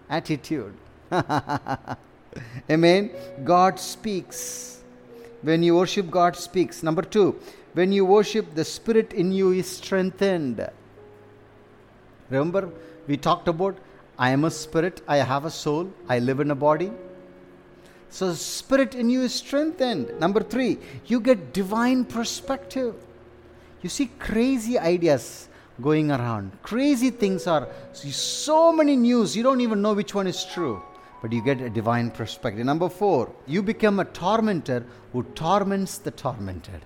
Attitude. 0.07 0.75
Amen. 2.69 3.09
God 3.43 3.79
speaks. 3.79 4.83
When 5.41 5.63
you 5.63 5.75
worship, 5.75 6.11
God 6.11 6.35
speaks. 6.35 6.83
Number 6.83 7.01
two, 7.01 7.39
when 7.73 7.91
you 7.91 8.05
worship, 8.05 8.53
the 8.53 8.63
spirit 8.63 9.11
in 9.13 9.31
you 9.31 9.53
is 9.53 9.67
strengthened. 9.67 10.69
Remember, 12.29 12.69
we 13.07 13.17
talked 13.17 13.47
about 13.47 13.75
I 14.19 14.29
am 14.29 14.45
a 14.45 14.51
spirit, 14.51 15.01
I 15.07 15.17
have 15.17 15.45
a 15.45 15.49
soul, 15.51 15.91
I 16.07 16.19
live 16.19 16.39
in 16.39 16.51
a 16.51 16.55
body. 16.55 16.91
So, 18.11 18.31
spirit 18.33 18.93
in 18.93 19.09
you 19.09 19.21
is 19.21 19.33
strengthened. 19.33 20.19
Number 20.19 20.41
three, 20.41 20.77
you 21.07 21.19
get 21.19 21.53
divine 21.53 22.05
perspective. 22.05 22.93
You 23.83 23.89
see 23.89 24.09
crazy 24.17 24.79
ideas 24.79 25.49
going 25.81 26.09
around. 26.09 26.57
Crazy 26.63 27.09
things 27.09 27.47
are 27.47 27.67
so 27.93 28.71
many 28.71 28.95
news, 28.95 29.35
you 29.35 29.43
don't 29.43 29.61
even 29.61 29.81
know 29.81 29.93
which 29.93 30.15
one 30.15 30.25
is 30.25 30.45
true. 30.45 30.81
But 31.21 31.31
you 31.31 31.41
get 31.41 31.61
a 31.61 31.69
divine 31.69 32.11
perspective. 32.11 32.65
Number 32.65 32.89
four, 32.89 33.31
you 33.45 33.61
become 33.61 33.99
a 33.99 34.05
tormentor 34.05 34.85
who 35.11 35.23
torments 35.35 35.97
the 35.97 36.11
tormented. 36.11 36.81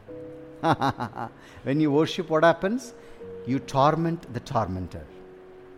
when 1.63 1.79
you 1.79 1.91
worship, 1.91 2.29
what 2.29 2.43
happens? 2.43 2.93
You 3.45 3.59
torment 3.59 4.31
the 4.33 4.39
tormentor. 4.39 5.05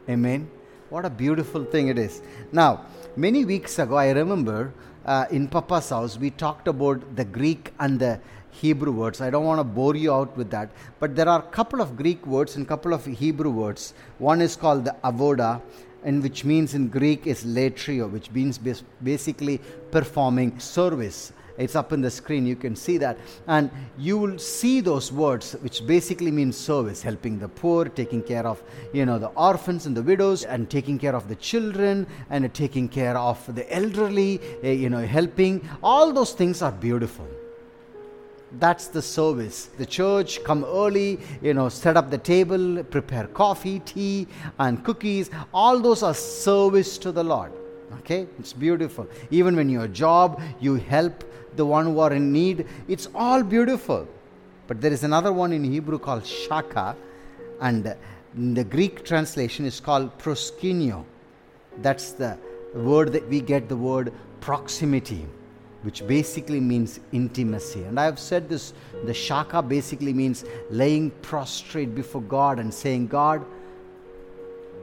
Amen. 0.09 0.49
What 0.89 1.05
a 1.05 1.09
beautiful 1.09 1.63
thing 1.63 1.89
it 1.89 1.99
is. 1.99 2.21
Now, 2.51 2.85
many 3.15 3.45
weeks 3.45 3.77
ago, 3.79 3.95
I 3.95 4.11
remember 4.11 4.73
uh, 5.05 5.25
in 5.31 5.47
Papa's 5.47 5.89
house, 5.89 6.17
we 6.17 6.29
talked 6.29 6.67
about 6.67 7.15
the 7.15 7.25
Greek 7.25 7.73
and 7.79 7.99
the 7.99 8.19
Hebrew 8.51 8.91
words. 8.91 9.21
I 9.21 9.29
don't 9.29 9.45
want 9.45 9.59
to 9.59 9.63
bore 9.63 9.95
you 9.95 10.13
out 10.13 10.35
with 10.35 10.49
that, 10.51 10.69
but 10.99 11.15
there 11.15 11.29
are 11.29 11.39
a 11.39 11.49
couple 11.51 11.81
of 11.81 11.95
Greek 11.95 12.25
words 12.25 12.55
and 12.55 12.67
couple 12.67 12.93
of 12.93 13.05
Hebrew 13.05 13.51
words. 13.51 13.93
One 14.17 14.41
is 14.41 14.55
called 14.55 14.85
the 14.85 14.95
avoda, 15.03 15.61
and 16.03 16.23
which 16.23 16.45
means 16.45 16.73
in 16.73 16.87
Greek 16.87 17.27
is 17.27 17.43
latrio, 17.43 18.09
which 18.09 18.31
means 18.31 18.57
basically 19.03 19.59
performing 19.91 20.59
service. 20.59 21.33
It's 21.57 21.75
up 21.75 21.91
in 21.91 21.99
the 21.99 22.09
screen, 22.09 22.45
you 22.45 22.55
can 22.55 22.73
see 22.73 22.97
that. 22.99 23.17
And 23.45 23.69
you 23.97 24.17
will 24.17 24.39
see 24.39 24.79
those 24.79 25.11
words, 25.11 25.57
which 25.59 25.85
basically 25.85 26.31
means 26.31 26.55
service, 26.55 27.01
helping 27.01 27.37
the 27.37 27.49
poor, 27.49 27.83
taking 27.83 28.23
care 28.23 28.47
of, 28.47 28.63
you 28.93 29.05
know, 29.05 29.19
the 29.19 29.27
orphans 29.27 29.85
and 29.85 29.95
the 29.95 30.01
widows, 30.01 30.45
and 30.45 30.69
taking 30.69 30.97
care 30.97 31.13
of 31.13 31.27
the 31.27 31.35
children, 31.35 32.07
and 32.29 32.51
taking 32.53 32.87
care 32.87 33.17
of 33.17 33.43
the 33.53 33.75
elderly, 33.75 34.39
eh, 34.63 34.71
you 34.71 34.89
know, 34.89 35.05
helping. 35.05 35.67
All 35.83 36.13
those 36.13 36.31
things 36.31 36.61
are 36.61 36.71
beautiful. 36.71 37.27
That's 38.53 38.87
the 38.87 39.01
service. 39.01 39.69
The 39.77 39.85
church 39.85 40.43
come 40.43 40.65
early, 40.65 41.19
you 41.41 41.53
know, 41.53 41.69
set 41.69 41.95
up 41.95 42.09
the 42.09 42.17
table, 42.17 42.83
prepare 42.83 43.27
coffee, 43.27 43.79
tea, 43.79 44.27
and 44.57 44.83
cookies. 44.83 45.29
All 45.53 45.79
those 45.79 46.01
are 46.01 46.15
service 46.15 46.97
to 46.99 47.11
the 47.11 47.23
Lord. 47.23 47.51
Okay, 47.99 48.27
it's 48.39 48.53
beautiful. 48.53 49.07
Even 49.29 49.55
when 49.55 49.69
you're 49.69 49.87
job, 49.87 50.41
you 50.59 50.75
help 50.75 51.23
the 51.55 51.65
one 51.65 51.85
who 51.85 51.99
are 51.99 52.13
in 52.13 52.31
need. 52.31 52.65
It's 52.87 53.07
all 53.13 53.43
beautiful. 53.43 54.07
But 54.67 54.81
there 54.81 54.91
is 54.93 55.03
another 55.03 55.33
one 55.33 55.53
in 55.53 55.63
Hebrew 55.63 55.99
called 55.99 56.25
shaka, 56.25 56.95
and 57.61 57.95
the 58.35 58.63
Greek 58.63 59.03
translation 59.03 59.65
is 59.65 59.79
called 59.79 60.17
proskuneo. 60.17 61.05
That's 61.81 62.11
the 62.11 62.37
word 62.73 63.11
that 63.13 63.27
we 63.27 63.41
get 63.41 63.69
the 63.69 63.77
word 63.77 64.13
proximity 64.41 65.25
which 65.83 66.05
basically 66.05 66.59
means 66.59 66.99
intimacy. 67.11 67.83
And 67.83 67.99
I 67.99 68.05
have 68.05 68.19
said 68.19 68.49
this 68.49 68.73
the 69.05 69.13
shaka 69.13 69.61
basically 69.61 70.13
means 70.13 70.43
laying 70.69 71.11
prostrate 71.21 71.95
before 71.95 72.21
God 72.21 72.59
and 72.59 72.73
saying, 72.73 73.07
God, 73.07 73.45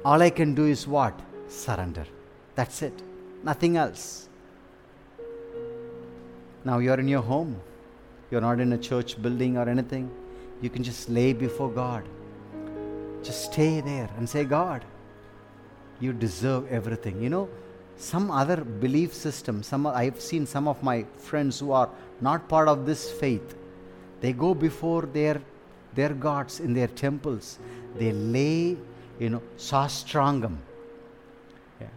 all 0.04 0.22
I 0.22 0.30
can 0.30 0.54
do 0.54 0.64
is 0.64 0.86
what? 0.86 1.18
Surrender. 1.48 2.06
That's 2.54 2.82
it. 2.82 2.94
Nothing 3.42 3.76
else. 3.76 4.28
Now 6.64 6.78
you're 6.78 6.98
in 6.98 7.08
your 7.08 7.22
home, 7.22 7.60
you're 8.30 8.40
not 8.40 8.58
in 8.58 8.72
a 8.72 8.78
church 8.78 9.20
building 9.22 9.56
or 9.56 9.68
anything. 9.68 10.10
You 10.62 10.70
can 10.70 10.82
just 10.82 11.08
lay 11.08 11.32
before 11.32 11.70
God. 11.70 12.04
Just 13.22 13.52
stay 13.52 13.80
there 13.80 14.08
and 14.16 14.28
say, 14.28 14.44
God, 14.44 14.84
you 16.00 16.12
deserve 16.12 16.66
everything. 16.70 17.22
You 17.22 17.30
know, 17.30 17.48
some 17.96 18.30
other 18.30 18.56
belief 18.56 19.12
system 19.14 19.62
some 19.62 19.86
i've 19.86 20.20
seen 20.20 20.44
some 20.46 20.68
of 20.68 20.82
my 20.82 21.04
friends 21.16 21.58
who 21.58 21.72
are 21.72 21.88
not 22.20 22.48
part 22.48 22.68
of 22.68 22.86
this 22.86 23.10
faith. 23.10 23.56
They 24.20 24.32
go 24.32 24.54
before 24.54 25.02
their 25.02 25.40
their 25.94 26.10
gods 26.10 26.60
in 26.60 26.74
their 26.74 26.88
temples. 26.88 27.58
They 27.96 28.12
lay 28.12 28.76
you 29.18 29.30
know 29.30 29.42
sastrangam. 29.56 30.56
Yeah. 31.80 31.88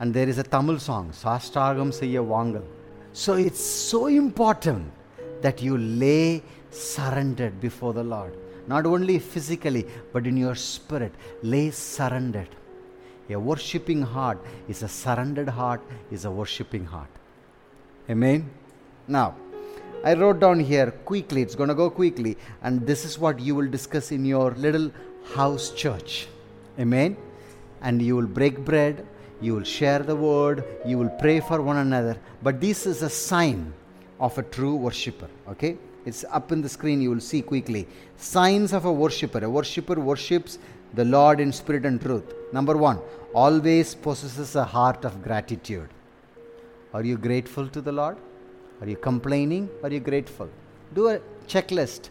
and 0.00 0.12
there 0.14 0.28
is 0.28 0.38
a 0.38 0.42
tamil 0.42 0.78
song 0.78 1.10
sastrangam 1.10 1.90
seiya 2.00 2.24
vangal. 2.34 2.64
So 3.12 3.34
it's 3.34 3.64
so 3.64 4.06
important 4.06 4.92
that 5.42 5.62
you 5.62 5.78
lay 5.78 6.42
surrendered 6.70 7.60
before 7.60 7.92
the 7.92 8.04
lord. 8.04 8.34
Not 8.66 8.84
only 8.84 9.18
physically 9.18 9.86
but 10.12 10.26
in 10.26 10.36
your 10.36 10.54
spirit 10.54 11.12
lay 11.42 11.70
surrendered 11.70 12.48
a 13.30 13.38
worshipping 13.38 14.02
heart 14.02 14.38
is 14.68 14.82
a 14.82 14.88
surrendered 14.88 15.48
heart, 15.48 15.80
is 16.10 16.24
a 16.24 16.30
worshipping 16.30 16.84
heart. 16.84 17.10
Amen. 18.08 18.48
Now, 19.06 19.36
I 20.04 20.14
wrote 20.14 20.40
down 20.40 20.60
here 20.60 20.90
quickly, 20.90 21.42
it's 21.42 21.54
going 21.54 21.68
to 21.68 21.74
go 21.74 21.90
quickly, 21.90 22.36
and 22.62 22.86
this 22.86 23.04
is 23.04 23.18
what 23.18 23.40
you 23.40 23.54
will 23.54 23.68
discuss 23.68 24.12
in 24.12 24.24
your 24.24 24.52
little 24.52 24.90
house 25.34 25.70
church. 25.70 26.28
Amen. 26.78 27.16
And 27.82 28.00
you 28.00 28.16
will 28.16 28.26
break 28.26 28.64
bread, 28.64 29.06
you 29.40 29.54
will 29.54 29.64
share 29.64 30.00
the 30.00 30.16
word, 30.16 30.64
you 30.86 30.98
will 30.98 31.10
pray 31.10 31.40
for 31.40 31.60
one 31.60 31.76
another. 31.78 32.16
But 32.42 32.60
this 32.60 32.86
is 32.86 33.02
a 33.02 33.10
sign 33.10 33.72
of 34.20 34.36
a 34.38 34.42
true 34.42 34.76
worshiper. 34.76 35.28
Okay? 35.48 35.76
It's 36.04 36.24
up 36.30 36.52
in 36.52 36.62
the 36.62 36.68
screen, 36.68 37.02
you 37.02 37.10
will 37.10 37.20
see 37.20 37.42
quickly. 37.42 37.86
Signs 38.16 38.72
of 38.72 38.84
a 38.84 38.92
worshiper. 38.92 39.44
A 39.44 39.50
worshiper 39.50 40.00
worships 40.00 40.58
the 40.94 41.04
Lord 41.04 41.40
in 41.40 41.52
spirit 41.52 41.84
and 41.84 42.00
truth. 42.00 42.34
Number 42.52 42.76
one, 42.76 42.98
always 43.34 43.94
possesses 43.94 44.56
a 44.56 44.64
heart 44.64 45.04
of 45.04 45.22
gratitude. 45.22 45.88
Are 46.94 47.04
you 47.04 47.16
grateful 47.18 47.68
to 47.68 47.80
the 47.80 47.92
Lord? 47.92 48.16
Are 48.80 48.88
you 48.88 48.96
complaining? 48.96 49.68
Are 49.82 49.90
you 49.90 50.00
grateful? 50.00 50.48
Do 50.94 51.08
a 51.08 51.20
checklist. 51.46 52.08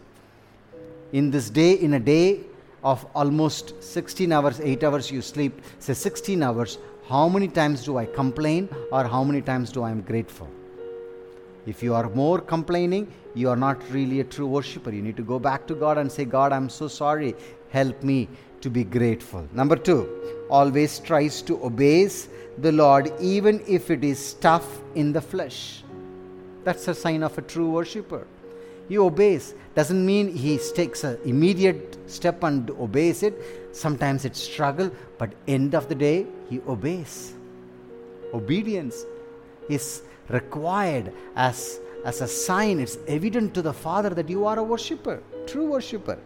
In 1.13 1.31
this 1.31 1.49
day, 1.49 1.73
in 1.73 1.93
a 1.93 1.99
day 1.99 2.41
of 2.83 3.05
almost 3.15 3.81
16 3.81 4.31
hours, 4.31 4.59
8 4.59 4.83
hours 4.83 5.11
you 5.11 5.21
sleep, 5.21 5.61
say 5.79 5.93
16 5.93 6.43
hours, 6.43 6.77
how 7.07 7.27
many 7.29 7.47
times 7.47 7.83
do 7.83 7.97
I 7.97 8.05
complain 8.05 8.69
or 8.91 9.05
how 9.05 9.23
many 9.23 9.41
times 9.41 9.71
do 9.71 9.81
I 9.83 9.91
am 9.91 10.01
grateful? 10.01 10.49
If 11.65 11.81
you 11.81 11.93
are 11.95 12.09
more 12.09 12.39
complaining, 12.39 13.11
you 13.33 13.49
are 13.49 13.55
not 13.55 13.81
really 13.91 14.19
a 14.19 14.23
true 14.23 14.47
worshiper. 14.47 14.91
You 14.91 15.01
need 15.01 15.17
to 15.17 15.23
go 15.23 15.39
back 15.39 15.67
to 15.67 15.75
God 15.75 15.97
and 15.97 16.11
say, 16.11 16.25
God, 16.25 16.51
I'm 16.51 16.69
so 16.69 16.87
sorry. 16.87 17.35
Help 17.69 18.03
me 18.03 18.29
to 18.61 18.69
be 18.69 18.83
grateful. 18.83 19.47
Number 19.53 19.75
two, 19.75 20.07
always 20.49 20.99
tries 20.99 21.41
to 21.43 21.63
obey 21.63 22.09
the 22.57 22.71
Lord 22.71 23.11
even 23.19 23.63
if 23.67 23.91
it 23.91 24.03
is 24.03 24.33
tough 24.35 24.81
in 24.95 25.13
the 25.13 25.21
flesh. 25.21 25.83
That's 26.63 26.87
a 26.87 26.95
sign 26.95 27.23
of 27.23 27.37
a 27.37 27.41
true 27.41 27.69
worshipper. 27.69 28.27
He 28.89 28.97
obeys. 28.97 29.53
Doesn't 29.75 30.05
mean 30.05 30.33
he 30.33 30.57
takes 30.75 31.03
an 31.03 31.19
immediate 31.25 31.97
step 32.09 32.43
and 32.43 32.69
obeys 32.71 33.23
it. 33.23 33.35
Sometimes 33.75 34.25
it's 34.25 34.39
struggle, 34.39 34.91
but 35.17 35.33
end 35.47 35.75
of 35.75 35.87
the 35.89 35.95
day, 35.95 36.25
he 36.49 36.61
obeys. 36.67 37.33
Obedience 38.33 39.05
is 39.69 40.01
required 40.29 41.13
as, 41.35 41.79
as 42.05 42.21
a 42.21 42.27
sign. 42.27 42.79
It's 42.79 42.97
evident 43.07 43.53
to 43.53 43.61
the 43.61 43.73
Father 43.73 44.09
that 44.09 44.29
you 44.29 44.45
are 44.45 44.57
a 44.57 44.63
worshiper, 44.63 45.21
true 45.45 45.65
worshiper. 45.71 46.17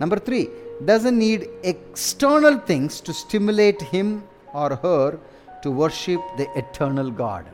Number 0.00 0.18
three, 0.18 0.48
doesn't 0.84 1.18
need 1.18 1.48
external 1.62 2.58
things 2.58 3.00
to 3.02 3.12
stimulate 3.12 3.80
him 3.80 4.24
or 4.52 4.76
her 4.76 5.18
to 5.62 5.70
worship 5.70 6.20
the 6.36 6.48
eternal 6.58 7.10
God. 7.10 7.46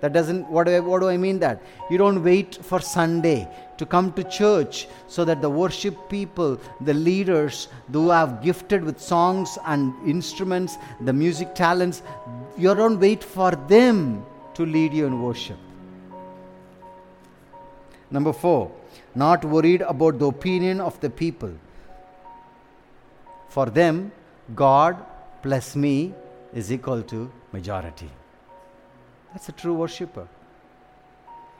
That 0.00 0.12
doesn't, 0.12 0.48
what 0.48 0.66
do, 0.66 0.72
I, 0.72 0.80
what 0.80 1.00
do 1.00 1.08
I 1.08 1.16
mean 1.16 1.38
that? 1.40 1.62
You 1.88 1.96
don't 1.96 2.24
wait 2.24 2.58
for 2.60 2.80
Sunday 2.80 3.48
to 3.78 3.86
come 3.86 4.12
to 4.14 4.24
church 4.24 4.88
so 5.06 5.24
that 5.24 5.40
the 5.40 5.48
worship 5.48 6.08
people, 6.08 6.58
the 6.80 6.94
leaders 6.94 7.68
who 7.92 8.10
have 8.10 8.42
gifted 8.42 8.82
with 8.82 9.00
songs 9.00 9.58
and 9.64 9.94
instruments, 10.08 10.76
the 11.02 11.12
music 11.12 11.54
talents, 11.54 12.02
you 12.58 12.74
don't 12.74 12.98
wait 12.98 13.22
for 13.22 13.52
them 13.52 14.24
to 14.54 14.66
lead 14.66 14.92
you 14.92 15.06
in 15.06 15.22
worship. 15.22 15.58
Number 18.10 18.32
four, 18.32 18.72
not 19.14 19.44
worried 19.44 19.82
about 19.82 20.18
the 20.18 20.26
opinion 20.26 20.80
of 20.80 20.98
the 21.00 21.10
people. 21.10 21.52
For 23.54 23.66
them, 23.66 24.12
God 24.54 24.96
plus 25.42 25.76
me 25.76 26.14
is 26.54 26.72
equal 26.72 27.02
to 27.02 27.30
majority. 27.52 28.08
That's 29.32 29.50
a 29.50 29.52
true 29.52 29.74
worshipper. 29.74 30.26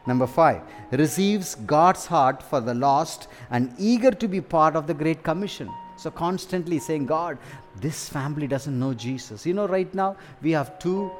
Number 0.06 0.26
five, 0.26 0.62
receives 0.90 1.54
God's 1.54 2.06
heart 2.06 2.42
for 2.42 2.60
the 2.60 2.72
lost 2.72 3.28
and 3.50 3.74
eager 3.78 4.10
to 4.10 4.26
be 4.26 4.40
part 4.40 4.74
of 4.74 4.86
the 4.86 4.94
Great 4.94 5.22
Commission. 5.22 5.68
So, 5.98 6.10
constantly 6.10 6.78
saying, 6.78 7.06
God, 7.06 7.36
this 7.76 8.08
family 8.08 8.46
doesn't 8.46 8.78
know 8.78 8.94
Jesus. 8.94 9.44
You 9.44 9.52
know, 9.52 9.68
right 9.68 9.94
now 9.94 10.16
we 10.40 10.52
have 10.52 10.78
two 10.78 11.12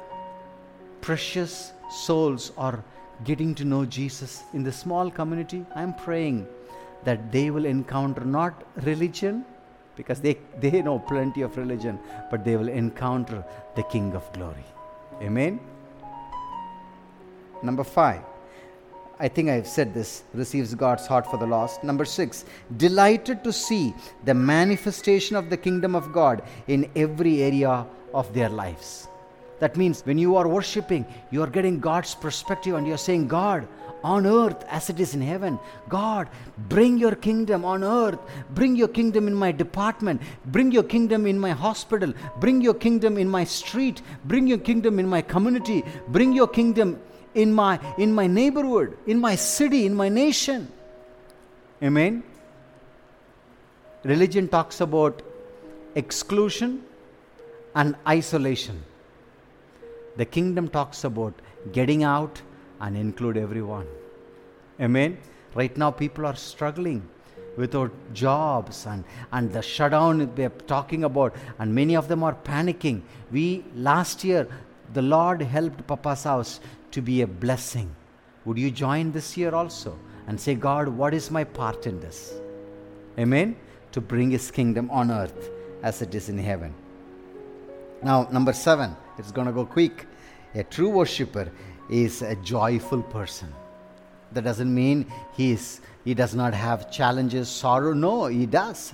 precious 1.01 1.71
souls 1.91 2.51
are 2.57 2.83
getting 3.23 3.53
to 3.55 3.63
know 3.63 3.85
Jesus 3.85 4.43
in 4.53 4.63
the 4.63 4.71
small 4.71 5.11
community. 5.11 5.65
I'm 5.75 5.93
praying 5.93 6.47
that 7.03 7.31
they 7.31 7.51
will 7.51 7.65
encounter 7.65 8.25
not 8.25 8.63
religion, 8.83 9.45
because 9.95 10.19
they, 10.19 10.37
they 10.59 10.81
know 10.81 10.99
plenty 10.99 11.41
of 11.41 11.57
religion, 11.57 11.99
but 12.31 12.43
they 12.43 12.55
will 12.55 12.69
encounter 12.69 13.43
the 13.75 13.83
King 13.83 14.13
of 14.13 14.31
Glory. 14.33 14.65
Amen. 15.21 15.59
Number 17.61 17.83
five, 17.83 18.21
I 19.19 19.27
think 19.27 19.49
I've 19.49 19.67
said 19.67 19.93
this, 19.93 20.23
receives 20.33 20.73
God's 20.75 21.07
heart 21.07 21.29
for 21.29 21.37
the 21.37 21.45
lost. 21.45 21.83
Number 21.83 22.03
six, 22.03 22.45
delighted 22.75 23.43
to 23.43 23.53
see 23.53 23.93
the 24.25 24.33
manifestation 24.33 25.35
of 25.35 25.49
the 25.49 25.57
kingdom 25.57 25.95
of 25.95 26.11
God 26.11 26.43
in 26.67 26.89
every 26.95 27.41
area 27.43 27.85
of 28.13 28.33
their 28.33 28.49
lives. 28.49 29.07
That 29.63 29.77
means 29.77 30.01
when 30.05 30.17
you 30.17 30.35
are 30.35 30.45
worshiping, 30.45 31.05
you 31.31 31.41
are 31.41 31.47
getting 31.47 31.79
God's 31.79 32.15
perspective 32.15 32.75
and 32.75 32.85
you're 32.85 32.97
saying, 32.97 33.29
God, 33.29 33.65
on 34.03 34.25
earth 34.25 34.65
as 34.69 34.89
it 34.89 34.99
is 34.99 35.13
in 35.15 35.21
heaven. 35.21 35.57
God, 35.87 36.27
bring 36.73 36.97
your 36.97 37.15
kingdom 37.15 37.63
on 37.63 37.81
earth. 37.81 38.19
Bring 38.49 38.75
your 38.75 38.89
kingdom 38.89 39.25
in 39.25 39.33
my 39.33 39.53
department. 39.53 40.21
Bring 40.47 40.73
your 40.73 40.83
kingdom 40.83 41.25
in 41.25 41.39
my 41.39 41.51
hospital. 41.51 42.13
Bring 42.41 42.59
your 42.59 42.73
kingdom 42.73 43.17
in 43.17 43.29
my 43.29 43.45
street. 43.45 44.01
Bring 44.25 44.47
your 44.47 44.57
kingdom 44.57 44.99
in 44.99 45.07
my 45.07 45.21
community. 45.21 45.85
Bring 46.09 46.33
your 46.33 46.49
kingdom 46.49 46.99
in 47.33 47.53
my 47.53 47.79
in 47.97 48.13
my 48.13 48.27
neighborhood, 48.27 48.97
in 49.07 49.21
my 49.21 49.35
city, 49.35 49.85
in 49.85 49.95
my 49.95 50.09
nation. 50.09 50.69
Amen. 51.81 52.21
Religion 54.03 54.49
talks 54.49 54.81
about 54.81 55.21
exclusion 55.95 56.83
and 57.73 57.95
isolation. 58.05 58.83
The 60.15 60.25
kingdom 60.25 60.67
talks 60.67 61.03
about 61.03 61.33
getting 61.71 62.03
out 62.03 62.41
and 62.79 62.95
include 62.97 63.37
everyone. 63.37 63.87
Amen. 64.79 65.17
Right 65.55 65.75
now, 65.77 65.91
people 65.91 66.25
are 66.25 66.35
struggling 66.35 67.07
without 67.55 67.91
jobs 68.13 68.85
and, 68.87 69.03
and 69.31 69.53
the 69.53 69.61
shutdown 69.61 70.31
they're 70.35 70.49
talking 70.49 71.03
about, 71.03 71.35
and 71.59 71.73
many 71.73 71.95
of 71.95 72.07
them 72.07 72.23
are 72.23 72.33
panicking. 72.33 73.01
We 73.31 73.63
last 73.75 74.23
year, 74.23 74.47
the 74.93 75.01
Lord 75.01 75.41
helped 75.41 75.85
Papa's 75.87 76.23
house 76.23 76.59
to 76.91 77.01
be 77.01 77.21
a 77.21 77.27
blessing. 77.27 77.95
Would 78.45 78.57
you 78.57 78.71
join 78.71 79.11
this 79.11 79.37
year 79.37 79.53
also 79.53 79.97
and 80.27 80.39
say, 80.39 80.55
God, 80.55 80.87
what 80.87 81.13
is 81.13 81.31
my 81.31 81.43
part 81.43 81.87
in 81.87 81.99
this? 81.99 82.33
Amen. 83.17 83.55
To 83.91 84.01
bring 84.01 84.31
His 84.31 84.51
kingdom 84.51 84.89
on 84.91 85.11
earth 85.11 85.49
as 85.81 86.01
it 86.01 86.13
is 86.15 86.29
in 86.29 86.37
heaven. 86.37 86.73
Now, 88.01 88.27
number 88.31 88.53
seven, 88.53 88.95
it's 89.17 89.31
going 89.31 89.47
to 89.47 89.53
go 89.53 89.65
quick. 89.65 90.07
A 90.55 90.63
true 90.63 90.89
worshiper 90.89 91.51
is 91.89 92.21
a 92.21 92.35
joyful 92.37 93.01
person. 93.01 93.51
That 94.31 94.43
doesn't 94.43 94.73
mean 94.73 95.11
he, 95.35 95.51
is, 95.51 95.81
he 96.03 96.13
does 96.13 96.33
not 96.33 96.53
have 96.53 96.91
challenges, 96.91 97.49
sorrow. 97.49 97.93
No, 97.93 98.25
he 98.25 98.45
does. 98.45 98.93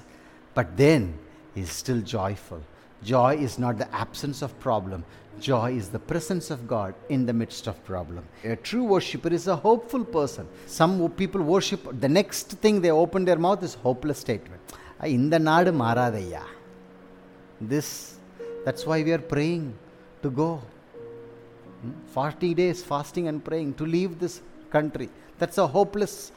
But 0.54 0.76
then 0.76 1.18
he's 1.56 1.72
still 1.72 2.02
joyful. 2.02 2.62
Joy 3.04 3.38
is 3.38 3.58
not 3.58 3.78
the 3.78 3.94
absence 3.96 4.42
of 4.42 4.58
problem. 4.60 5.06
Joy 5.40 5.78
is 5.78 5.88
the 5.88 6.00
presence 6.00 6.52
of 6.52 6.68
God 6.68 6.94
in 7.08 7.26
the 7.26 7.32
midst 7.32 7.68
of 7.68 7.82
problem. 7.86 8.26
A 8.44 8.58
true 8.58 8.84
worshipper 8.84 9.30
is 9.30 9.48
a 9.48 9.56
hopeful 9.56 10.04
person. 10.04 10.48
Some 10.66 11.10
people 11.12 11.42
worship, 11.42 11.88
the 12.02 12.10
next 12.10 12.50
thing 12.64 12.82
they 12.82 12.92
open 12.92 13.24
their 13.24 13.38
mouth 13.38 13.64
is 13.64 13.76
hopeless 13.76 14.20
statement. 14.20 14.62
Ah, 15.00 15.06
in 15.06 15.30
the 15.30 15.38
naadu 15.38 15.74
maradaya. 15.74 16.44
This, 17.62 18.18
that's 18.66 18.86
why 18.86 19.02
we 19.02 19.14
are 19.14 19.20
praying 19.20 19.74
to 20.22 20.30
go. 20.30 20.62
Hmm? 21.82 21.92
40 22.14 22.54
days 22.54 22.84
fasting 22.84 23.28
and 23.28 23.44
praying 23.44 23.76
to 23.76 23.86
leave 23.86 24.20
this 24.20 24.42
country. 24.70 25.10
That's 25.38 25.58
a 25.58 25.68
hopeless 25.68 26.32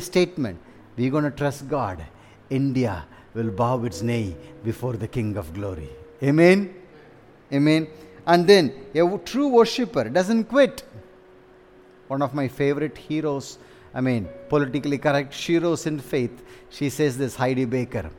statement. 0.00 0.58
We're 0.96 1.10
going 1.10 1.24
to 1.24 1.30
trust 1.30 1.68
God. 1.68 2.04
India 2.50 3.04
will 3.34 3.50
bow 3.50 3.84
its 3.84 4.02
knee 4.02 4.34
before 4.64 4.94
the 4.94 5.06
King 5.06 5.36
of 5.36 5.52
glory. 5.54 5.90
Amen. 6.22 6.74
Amen. 7.52 7.86
And 8.26 8.46
then 8.46 8.74
a 8.94 9.18
true 9.24 9.48
worshipper 9.48 10.08
doesn't 10.08 10.44
quit. 10.44 10.82
One 12.08 12.22
of 12.22 12.34
my 12.34 12.48
favorite 12.48 12.96
heroes, 12.96 13.58
I 13.94 14.00
mean, 14.00 14.28
politically 14.48 14.98
correct 14.98 15.34
heroes 15.34 15.86
in 15.86 15.98
faith, 15.98 16.42
she 16.70 16.90
says 16.90 17.16
this 17.16 17.36
Heidi 17.36 17.64
Baker. 17.64 18.10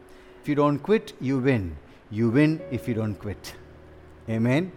If 0.42 0.48
you 0.48 0.56
don't 0.56 0.80
quit, 0.80 1.14
you 1.20 1.40
win. 1.40 1.76
You 2.12 2.30
win 2.30 2.62
if 2.72 2.88
you 2.88 2.94
don't 2.94 3.16
quit. 3.16 3.54
Amen. 4.30 4.72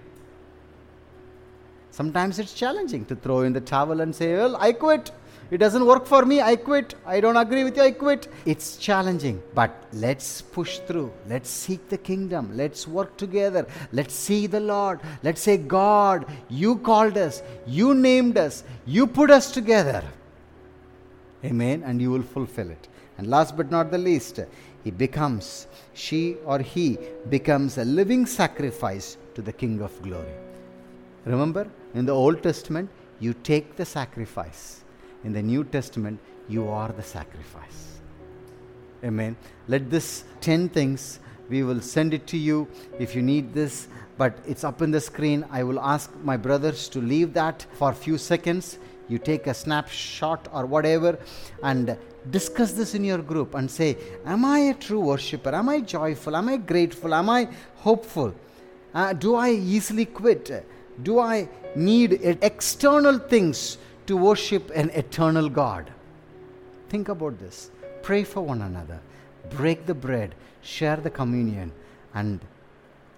Sometimes 1.93 2.39
it's 2.39 2.55
challenging 2.55 3.05
to 3.05 3.15
throw 3.15 3.43
in 3.43 3.53
the 3.53 3.61
towel 3.61 4.01
and 4.01 4.15
say, 4.15 4.35
Well, 4.35 4.57
I 4.57 4.73
quit. 4.73 5.11
It 5.51 5.59
doesn't 5.59 5.85
work 5.85 6.07
for 6.07 6.25
me. 6.25 6.41
I 6.41 6.57
quit. 6.57 6.95
I 7.05 7.21
don't 7.21 7.37
agree 7.37 7.65
with 7.65 7.77
you. 7.77 7.83
I 7.83 7.91
quit. 7.91 8.29
It's 8.47 8.79
challenging. 8.79 9.43
But 9.55 9.85
let's 9.93 10.41
push 10.41 10.79
through. 10.79 11.13
Let's 11.29 11.51
seek 11.51 11.91
the 11.91 11.99
kingdom. 11.99 12.57
Let's 12.57 12.89
work 12.89 13.19
together. 13.19 13.67
Let's 13.93 14.15
see 14.15 14.47
the 14.47 14.61
Lord. 14.61 15.01
Let's 15.23 15.43
say, 15.43 15.59
God, 15.59 16.25
you 16.49 16.77
called 16.79 17.19
us. 17.19 17.43
You 17.67 17.93
named 17.93 18.39
us. 18.39 18.65
You 18.87 19.07
put 19.07 19.31
us 19.31 19.53
together. 19.53 20.03
Amen. 21.45 21.83
And 21.85 22.01
you 22.01 22.11
will 22.11 22.23
fulfill 22.23 22.71
it. 22.71 22.89
And 23.19 23.27
last 23.27 23.55
but 23.55 23.71
not 23.71 23.91
the 23.91 23.99
least, 23.99 24.41
he 24.83 24.91
becomes, 24.91 25.67
she 25.93 26.37
or 26.47 26.61
he 26.61 26.99
becomes 27.29 27.77
a 27.77 27.85
living 27.85 28.25
sacrifice 28.25 29.19
to 29.35 29.43
the 29.43 29.53
King 29.53 29.83
of 29.83 30.01
glory. 30.01 30.33
Remember, 31.25 31.69
in 31.95 32.05
the 32.07 32.13
Old 32.13 32.43
Testament, 32.43 32.91
you 33.21 33.35
take 33.35 33.77
the 33.77 33.85
sacrifice. 33.85 34.83
In 35.25 35.33
the 35.33 35.43
New 35.43 35.65
Testament, 35.65 36.19
you 36.49 36.69
are 36.69 36.89
the 36.91 37.03
sacrifice. 37.03 38.01
Amen. 39.05 39.37
Let 39.69 39.91
this 39.91 40.25
10 40.41 40.69
things, 40.69 41.21
we 41.49 41.63
will 41.63 41.81
send 41.81 42.15
it 42.15 42.27
to 42.29 42.37
you 42.37 42.69
if 42.99 43.15
you 43.15 43.23
need 43.23 43.55
this, 43.55 43.89
but 44.19 44.39
it's 44.47 44.65
up 44.65 44.83
in 44.83 44.91
the 44.91 45.01
screen. 45.01 45.45
I 45.51 45.63
will 45.63 45.81
ask 45.81 46.13
my 46.23 46.37
brothers 46.37 46.89
to 46.91 47.01
leave 47.01 47.33
that 47.35 47.67
for 47.75 47.91
a 47.91 47.95
few 47.95 48.19
seconds. 48.19 48.79
You 49.09 49.19
take 49.19 49.47
a 49.47 49.55
snapshot 49.55 50.49
or 50.53 50.67
whatever 50.67 51.19
and 51.63 51.97
discuss 52.31 52.73
this 52.73 52.95
in 52.95 53.05
your 53.05 53.19
group 53.19 53.55
and 53.55 53.71
say, 53.71 53.97
Am 54.25 54.45
I 54.45 54.59
a 54.59 54.75
true 54.75 55.01
worshiper? 55.01 55.55
Am 55.55 55.69
I 55.69 55.81
joyful? 55.81 56.37
Am 56.37 56.49
I 56.49 56.57
grateful? 56.57 57.13
Am 57.15 57.29
I 57.29 57.49
hopeful? 57.77 58.35
Uh, 58.95 59.13
do 59.13 59.35
I 59.35 59.51
easily 59.51 60.07
quit? 60.07 60.65
Do 61.03 61.19
I 61.19 61.49
need 61.75 62.21
external 62.43 63.19
things 63.19 63.79
to 64.07 64.17
worship 64.17 64.71
an 64.75 64.91
eternal 64.91 65.49
God? 65.49 65.91
Think 66.89 67.09
about 67.09 67.39
this. 67.39 67.71
Pray 68.03 68.25
for 68.25 68.43
one 68.43 68.63
another. 68.63 69.01
Break 69.51 69.87
the 69.87 69.95
bread, 69.95 70.35
share 70.61 70.97
the 70.97 71.11
communion, 71.11 71.73
and 72.15 72.41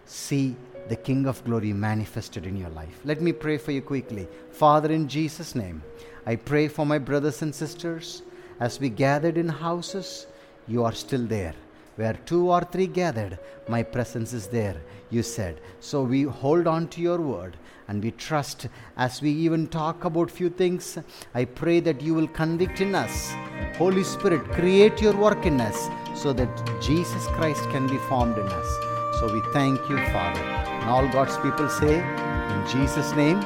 see 0.06 0.56
the 0.88 0.96
King 0.96 1.26
of 1.26 1.42
glory 1.44 1.72
manifested 1.72 2.46
in 2.46 2.56
your 2.56 2.68
life. 2.70 3.00
Let 3.04 3.20
me 3.20 3.32
pray 3.32 3.58
for 3.58 3.72
you 3.72 3.82
quickly. 3.82 4.28
Father, 4.50 4.92
in 4.92 5.08
Jesus' 5.08 5.54
name, 5.54 5.82
I 6.26 6.36
pray 6.36 6.68
for 6.68 6.86
my 6.86 6.98
brothers 6.98 7.42
and 7.42 7.54
sisters. 7.54 8.22
As 8.60 8.78
we 8.78 8.88
gathered 8.88 9.36
in 9.36 9.48
houses, 9.48 10.26
you 10.68 10.84
are 10.84 10.92
still 10.92 11.24
there. 11.26 11.54
Where 11.96 12.14
two 12.26 12.50
or 12.50 12.62
three 12.62 12.86
gathered, 12.86 13.38
my 13.68 13.82
presence 13.82 14.32
is 14.32 14.48
there, 14.48 14.76
you 15.10 15.22
said. 15.22 15.60
So 15.80 16.02
we 16.02 16.22
hold 16.22 16.66
on 16.66 16.88
to 16.88 17.00
your 17.00 17.20
word 17.20 17.56
and 17.86 18.02
we 18.02 18.10
trust 18.12 18.68
as 18.96 19.20
we 19.20 19.30
even 19.30 19.68
talk 19.68 20.04
about 20.04 20.30
few 20.30 20.50
things. 20.50 20.98
I 21.34 21.44
pray 21.44 21.80
that 21.80 22.00
you 22.00 22.14
will 22.14 22.28
convict 22.28 22.80
in 22.80 22.94
us. 22.94 23.32
Holy 23.76 24.04
Spirit, 24.04 24.44
create 24.52 25.00
your 25.00 25.16
work 25.16 25.46
in 25.46 25.60
us 25.60 25.88
so 26.20 26.32
that 26.32 26.82
Jesus 26.82 27.26
Christ 27.28 27.62
can 27.70 27.86
be 27.86 27.98
formed 28.08 28.38
in 28.38 28.46
us. 28.46 29.20
So 29.20 29.32
we 29.32 29.40
thank 29.52 29.78
you, 29.88 29.96
Father. 30.12 30.40
And 30.40 30.90
all 30.90 31.06
God's 31.08 31.36
people 31.38 31.68
say, 31.68 31.98
in 31.98 32.66
Jesus' 32.68 33.12
name, 33.12 33.38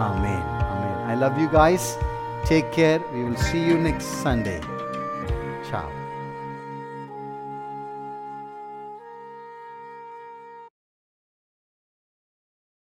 Amen. 0.00 0.42
Amen. 0.42 1.10
I 1.10 1.14
love 1.14 1.38
you 1.38 1.48
guys. 1.48 1.98
Take 2.44 2.72
care. 2.72 3.02
We 3.12 3.24
will 3.24 3.36
see 3.36 3.62
you 3.62 3.76
next 3.76 4.06
Sunday. 4.22 4.79